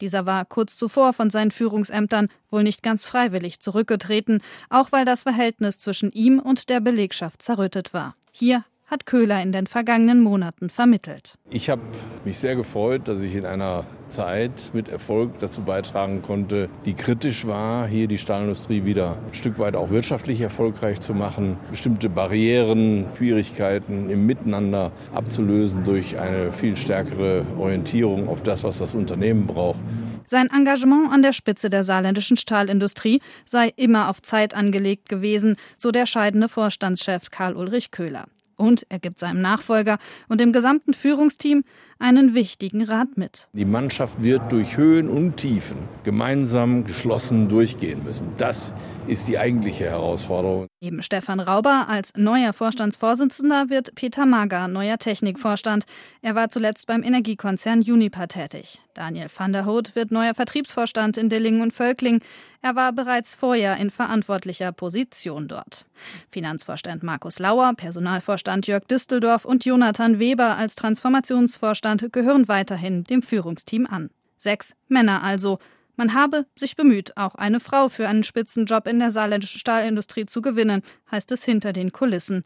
Dieser 0.00 0.26
war 0.26 0.44
kurz 0.44 0.76
zuvor 0.76 1.12
von 1.12 1.30
seinen 1.30 1.52
Führungsämtern 1.52 2.28
wohl 2.50 2.64
nicht 2.64 2.82
ganz 2.82 3.04
freiwillig 3.04 3.60
zurückgetreten, 3.60 4.42
auch 4.68 4.90
weil 4.90 5.04
das 5.04 5.22
Verhältnis 5.22 5.78
zwischen 5.78 6.10
ihm 6.10 6.40
und 6.40 6.68
der 6.68 6.80
Belegschaft 6.80 7.40
zerrüttet 7.40 7.94
war. 7.94 8.16
Hier 8.32 8.64
hat 8.90 9.06
Köhler 9.06 9.40
in 9.40 9.52
den 9.52 9.66
vergangenen 9.66 10.20
Monaten 10.20 10.68
vermittelt. 10.68 11.38
Ich 11.48 11.70
habe 11.70 11.82
mich 12.24 12.38
sehr 12.38 12.56
gefreut, 12.56 13.02
dass 13.06 13.20
ich 13.20 13.36
in 13.36 13.46
einer 13.46 13.84
Zeit 14.08 14.70
mit 14.74 14.88
Erfolg 14.88 15.38
dazu 15.38 15.62
beitragen 15.62 16.22
konnte, 16.22 16.68
die 16.84 16.94
kritisch 16.94 17.46
war, 17.46 17.86
hier 17.86 18.08
die 18.08 18.18
Stahlindustrie 18.18 18.84
wieder 18.84 19.18
ein 19.26 19.34
Stück 19.34 19.58
weit 19.58 19.76
auch 19.76 19.90
wirtschaftlich 19.90 20.40
erfolgreich 20.40 21.00
zu 21.00 21.14
machen, 21.14 21.56
bestimmte 21.70 22.08
Barrieren, 22.08 23.06
Schwierigkeiten 23.16 24.10
im 24.10 24.26
Miteinander 24.26 24.90
abzulösen 25.14 25.84
durch 25.84 26.18
eine 26.18 26.52
viel 26.52 26.76
stärkere 26.76 27.46
Orientierung 27.58 28.28
auf 28.28 28.42
das, 28.42 28.64
was 28.64 28.78
das 28.78 28.94
Unternehmen 28.94 29.46
braucht. 29.46 29.78
Sein 30.26 30.48
Engagement 30.50 31.12
an 31.12 31.22
der 31.22 31.32
Spitze 31.32 31.70
der 31.70 31.84
saarländischen 31.84 32.36
Stahlindustrie 32.36 33.20
sei 33.44 33.72
immer 33.76 34.10
auf 34.10 34.22
Zeit 34.22 34.54
angelegt 34.54 35.08
gewesen, 35.08 35.56
so 35.78 35.90
der 35.90 36.06
scheidende 36.06 36.48
Vorstandschef 36.48 37.30
Karl 37.30 37.56
Ulrich 37.56 37.90
Köhler. 37.90 38.26
Und 38.60 38.84
er 38.90 38.98
gibt 38.98 39.18
seinem 39.18 39.40
Nachfolger 39.40 39.96
und 40.28 40.38
dem 40.38 40.52
gesamten 40.52 40.92
Führungsteam 40.92 41.64
einen 42.00 42.34
wichtigen 42.34 42.82
Rat 42.82 43.16
mit. 43.16 43.48
Die 43.52 43.64
Mannschaft 43.64 44.22
wird 44.22 44.50
durch 44.50 44.76
Höhen 44.76 45.08
und 45.08 45.36
Tiefen 45.36 45.76
gemeinsam 46.02 46.84
geschlossen 46.84 47.48
durchgehen 47.48 48.02
müssen. 48.04 48.26
Das 48.38 48.74
ist 49.06 49.28
die 49.28 49.38
eigentliche 49.38 49.84
Herausforderung. 49.84 50.66
Neben 50.82 51.02
Stefan 51.02 51.40
Rauber 51.40 51.86
als 51.88 52.12
neuer 52.16 52.52
Vorstandsvorsitzender 52.52 53.68
wird 53.68 53.94
Peter 53.94 54.24
Mager 54.24 54.68
neuer 54.68 54.98
Technikvorstand. 54.98 55.84
Er 56.22 56.34
war 56.34 56.48
zuletzt 56.48 56.86
beim 56.86 57.02
Energiekonzern 57.02 57.80
Uniper 57.80 58.28
tätig. 58.28 58.80
Daniel 58.94 59.28
van 59.34 59.52
der 59.52 59.66
Hout 59.66 59.94
wird 59.94 60.10
neuer 60.10 60.34
Vertriebsvorstand 60.34 61.16
in 61.16 61.28
Dillingen 61.28 61.62
und 61.62 61.72
Völkling. 61.72 62.20
Er 62.62 62.76
war 62.76 62.92
bereits 62.92 63.34
vorher 63.34 63.76
in 63.78 63.90
verantwortlicher 63.90 64.72
Position 64.72 65.48
dort. 65.48 65.86
Finanzvorstand 66.30 67.02
Markus 67.02 67.38
Lauer, 67.38 67.72
Personalvorstand 67.74 68.66
Jörg 68.66 68.84
Disteldorf 68.84 69.44
und 69.44 69.64
Jonathan 69.64 70.18
Weber 70.18 70.56
als 70.56 70.74
Transformationsvorstand 70.74 71.89
gehören 71.96 72.48
weiterhin 72.48 73.04
dem 73.04 73.22
Führungsteam 73.22 73.86
an. 73.86 74.10
Sechs 74.38 74.74
Männer 74.88 75.22
also. 75.22 75.58
Man 75.96 76.14
habe 76.14 76.46
sich 76.56 76.76
bemüht, 76.76 77.16
auch 77.16 77.34
eine 77.34 77.60
Frau 77.60 77.90
für 77.90 78.08
einen 78.08 78.22
Spitzenjob 78.22 78.86
in 78.86 78.98
der 78.98 79.10
saarländischen 79.10 79.58
Stahlindustrie 79.58 80.24
zu 80.24 80.40
gewinnen, 80.40 80.82
heißt 81.10 81.30
es 81.32 81.44
hinter 81.44 81.74
den 81.74 81.92
Kulissen. 81.92 82.44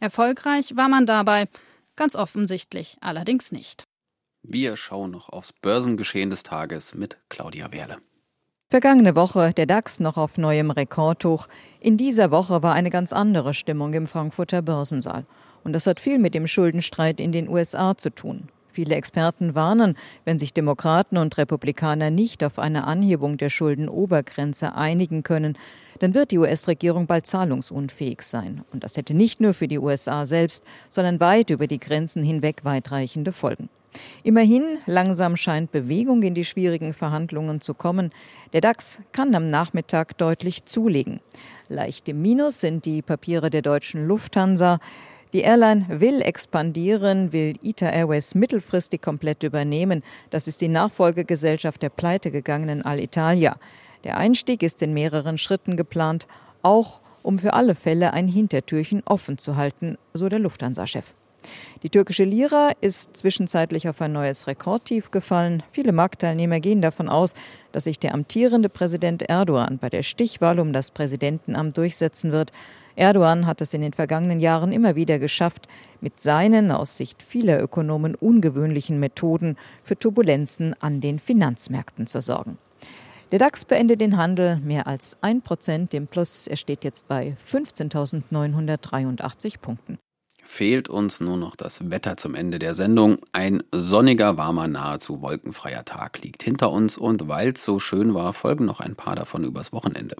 Erfolgreich 0.00 0.76
war 0.76 0.88
man 0.88 1.04
dabei, 1.04 1.48
ganz 1.96 2.16
offensichtlich 2.16 2.96
allerdings 3.00 3.52
nicht. 3.52 3.84
Wir 4.42 4.76
schauen 4.76 5.10
noch 5.10 5.28
aufs 5.28 5.52
Börsengeschehen 5.52 6.30
des 6.30 6.42
Tages 6.42 6.94
mit 6.94 7.18
Claudia 7.28 7.72
Werle. 7.72 7.98
Vergangene 8.70 9.14
Woche 9.14 9.52
der 9.52 9.66
DAX 9.66 10.00
noch 10.00 10.16
auf 10.16 10.36
neuem 10.36 10.70
Rekordhoch. 10.70 11.48
In 11.80 11.96
dieser 11.96 12.30
Woche 12.30 12.62
war 12.62 12.74
eine 12.74 12.90
ganz 12.90 13.12
andere 13.12 13.54
Stimmung 13.54 13.94
im 13.94 14.06
Frankfurter 14.06 14.62
Börsensaal. 14.62 15.26
Und 15.62 15.72
das 15.72 15.86
hat 15.86 16.00
viel 16.00 16.18
mit 16.18 16.34
dem 16.34 16.46
Schuldenstreit 16.46 17.20
in 17.20 17.32
den 17.32 17.48
USA 17.48 17.96
zu 17.96 18.10
tun. 18.10 18.48
Viele 18.74 18.96
Experten 18.96 19.54
warnen, 19.54 19.96
wenn 20.24 20.40
sich 20.40 20.52
Demokraten 20.52 21.16
und 21.16 21.38
Republikaner 21.38 22.10
nicht 22.10 22.42
auf 22.42 22.58
eine 22.58 22.88
Anhebung 22.88 23.36
der 23.36 23.48
Schuldenobergrenze 23.48 24.74
einigen 24.74 25.22
können, 25.22 25.56
dann 26.00 26.12
wird 26.12 26.32
die 26.32 26.38
US-Regierung 26.38 27.06
bald 27.06 27.24
zahlungsunfähig 27.24 28.22
sein. 28.22 28.64
Und 28.72 28.82
das 28.82 28.96
hätte 28.96 29.14
nicht 29.14 29.40
nur 29.40 29.54
für 29.54 29.68
die 29.68 29.78
USA 29.78 30.26
selbst, 30.26 30.64
sondern 30.90 31.20
weit 31.20 31.50
über 31.50 31.68
die 31.68 31.78
Grenzen 31.78 32.24
hinweg 32.24 32.64
weitreichende 32.64 33.30
Folgen. 33.30 33.68
Immerhin, 34.24 34.78
langsam 34.86 35.36
scheint 35.36 35.70
Bewegung 35.70 36.24
in 36.24 36.34
die 36.34 36.44
schwierigen 36.44 36.94
Verhandlungen 36.94 37.60
zu 37.60 37.74
kommen. 37.74 38.10
Der 38.52 38.60
DAX 38.60 38.98
kann 39.12 39.36
am 39.36 39.46
Nachmittag 39.46 40.18
deutlich 40.18 40.64
zulegen. 40.64 41.20
Leicht 41.68 42.08
im 42.08 42.20
Minus 42.20 42.60
sind 42.60 42.86
die 42.86 43.02
Papiere 43.02 43.50
der 43.50 43.62
deutschen 43.62 44.08
Lufthansa. 44.08 44.80
Die 45.34 45.40
Airline 45.40 45.86
will 45.88 46.22
expandieren, 46.22 47.32
will 47.32 47.56
ITA 47.60 47.90
Airways 47.90 48.36
mittelfristig 48.36 49.02
komplett 49.02 49.42
übernehmen. 49.42 50.04
Das 50.30 50.46
ist 50.46 50.60
die 50.60 50.68
Nachfolgegesellschaft 50.68 51.82
der 51.82 51.88
pleitegegangenen 51.88 52.82
Alitalia. 52.82 53.56
Der 54.04 54.16
Einstieg 54.16 54.62
ist 54.62 54.80
in 54.80 54.94
mehreren 54.94 55.36
Schritten 55.36 55.76
geplant, 55.76 56.28
auch 56.62 57.00
um 57.24 57.40
für 57.40 57.54
alle 57.54 57.74
Fälle 57.74 58.12
ein 58.12 58.28
Hintertürchen 58.28 59.02
offen 59.06 59.36
zu 59.36 59.56
halten, 59.56 59.98
so 60.12 60.28
der 60.28 60.38
Lufthansa-Chef. 60.38 61.14
Die 61.82 61.90
türkische 61.90 62.24
Lira 62.24 62.70
ist 62.80 63.16
zwischenzeitlich 63.16 63.88
auf 63.88 64.00
ein 64.00 64.12
neues 64.12 64.46
Rekordtief 64.46 65.10
gefallen. 65.10 65.64
Viele 65.72 65.90
Marktteilnehmer 65.90 66.60
gehen 66.60 66.80
davon 66.80 67.08
aus, 67.08 67.34
dass 67.72 67.84
sich 67.84 67.98
der 67.98 68.14
amtierende 68.14 68.68
Präsident 68.68 69.24
Erdogan 69.24 69.78
bei 69.78 69.88
der 69.88 70.04
Stichwahl 70.04 70.60
um 70.60 70.72
das 70.72 70.92
Präsidentenamt 70.92 71.76
durchsetzen 71.76 72.30
wird. 72.30 72.52
Erdogan 72.96 73.46
hat 73.46 73.60
es 73.60 73.74
in 73.74 73.80
den 73.80 73.92
vergangenen 73.92 74.40
Jahren 74.40 74.72
immer 74.72 74.94
wieder 74.94 75.18
geschafft, 75.18 75.66
mit 76.00 76.20
seinen 76.20 76.70
aus 76.70 76.96
Sicht 76.96 77.22
vieler 77.22 77.62
Ökonomen 77.62 78.14
ungewöhnlichen 78.14 79.00
Methoden 79.00 79.56
für 79.82 79.98
Turbulenzen 79.98 80.74
an 80.80 81.00
den 81.00 81.18
Finanzmärkten 81.18 82.06
zu 82.06 82.20
sorgen. 82.20 82.58
Der 83.32 83.40
DAX 83.40 83.64
beendet 83.64 84.00
den 84.00 84.16
Handel 84.16 84.58
mehr 84.58 84.86
als 84.86 85.16
1 85.22 85.42
Prozent 85.42 85.92
im 85.92 86.06
Plus. 86.06 86.46
Er 86.46 86.56
steht 86.56 86.84
jetzt 86.84 87.08
bei 87.08 87.36
15.983 87.50 89.58
Punkten. 89.58 89.98
Fehlt 90.44 90.88
uns 90.88 91.20
nur 91.20 91.36
noch 91.36 91.56
das 91.56 91.90
Wetter 91.90 92.16
zum 92.16 92.34
Ende 92.34 92.58
der 92.58 92.74
Sendung. 92.74 93.18
Ein 93.32 93.62
sonniger, 93.72 94.36
warmer, 94.36 94.68
nahezu 94.68 95.22
wolkenfreier 95.22 95.84
Tag 95.84 96.22
liegt 96.22 96.42
hinter 96.42 96.70
uns 96.70 96.96
und 96.96 97.28
weil 97.28 97.50
es 97.50 97.64
so 97.64 97.78
schön 97.78 98.14
war, 98.14 98.32
folgen 98.34 98.64
noch 98.64 98.80
ein 98.80 98.94
paar 98.94 99.16
davon 99.16 99.44
übers 99.44 99.72
Wochenende. 99.72 100.16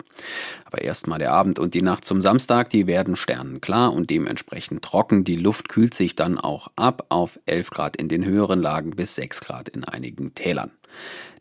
Aber 0.64 0.82
erstmal 0.82 1.18
der 1.18 1.32
Abend 1.32 1.58
und 1.58 1.74
die 1.74 1.82
Nacht 1.82 2.04
zum 2.04 2.20
Samstag, 2.20 2.70
die 2.70 2.86
werden 2.86 3.16
sternenklar 3.16 3.92
und 3.92 4.10
dementsprechend 4.10 4.82
trocken. 4.82 5.24
Die 5.24 5.36
Luft 5.36 5.68
kühlt 5.68 5.94
sich 5.94 6.16
dann 6.16 6.38
auch 6.38 6.68
ab 6.76 7.06
auf 7.10 7.38
11 7.46 7.70
Grad 7.70 7.96
in 7.96 8.08
den 8.08 8.24
höheren 8.24 8.60
Lagen 8.60 8.90
bis 8.90 9.14
6 9.14 9.40
Grad 9.40 9.68
in 9.68 9.84
einigen 9.84 10.34
Tälern. 10.34 10.72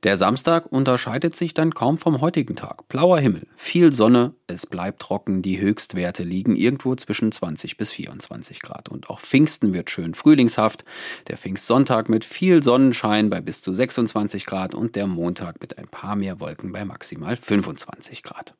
Der 0.03 0.17
Samstag 0.17 0.65
unterscheidet 0.69 1.33
sich 1.33 1.53
dann 1.53 1.73
kaum 1.73 1.97
vom 1.97 2.19
heutigen 2.19 2.57
Tag. 2.57 2.89
Blauer 2.89 3.19
Himmel, 3.19 3.47
viel 3.55 3.93
Sonne, 3.93 4.33
es 4.47 4.65
bleibt 4.65 5.01
trocken, 5.01 5.41
die 5.41 5.61
Höchstwerte 5.61 6.23
liegen 6.23 6.57
irgendwo 6.57 6.93
zwischen 6.95 7.31
20 7.31 7.77
bis 7.77 7.93
24 7.93 8.59
Grad. 8.59 8.89
Und 8.89 9.09
auch 9.09 9.21
Pfingsten 9.21 9.73
wird 9.73 9.89
schön 9.89 10.13
frühlingshaft. 10.13 10.83
Der 11.27 11.37
Pfingstsonntag 11.37 12.09
mit 12.09 12.25
viel 12.25 12.61
Sonnenschein 12.61 13.29
bei 13.29 13.39
bis 13.39 13.61
zu 13.61 13.71
26 13.71 14.45
Grad 14.45 14.75
und 14.75 14.97
der 14.97 15.07
Montag 15.07 15.61
mit 15.61 15.77
ein 15.77 15.87
paar 15.87 16.17
mehr 16.17 16.41
Wolken 16.41 16.73
bei 16.73 16.83
maximal 16.83 17.37
25 17.37 18.23
Grad. 18.23 18.55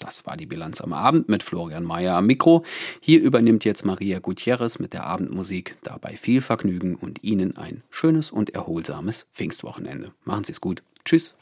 Das 0.00 0.26
war 0.26 0.36
die 0.36 0.46
Bilanz 0.46 0.80
am 0.80 0.94
Abend 0.94 1.28
mit 1.28 1.42
Florian 1.42 1.84
Mayer 1.84 2.16
am 2.16 2.26
Mikro. 2.26 2.64
Hier 3.00 3.20
übernimmt 3.20 3.64
jetzt 3.64 3.84
Maria 3.84 4.18
Gutierrez 4.18 4.78
mit 4.78 4.94
der 4.94 5.04
Abendmusik. 5.04 5.76
Dabei 5.82 6.16
viel 6.16 6.40
Vergnügen 6.40 6.96
und 6.96 7.22
Ihnen 7.22 7.56
ein 7.58 7.82
schönes 7.90 8.30
und 8.30 8.50
erholsames 8.50 9.26
Pfingstwochenende. 9.32 10.12
Machen 10.24 10.44
Sie 10.44 10.52
es 10.52 10.60
gut. 10.60 10.82
Tschüss. 11.04 11.36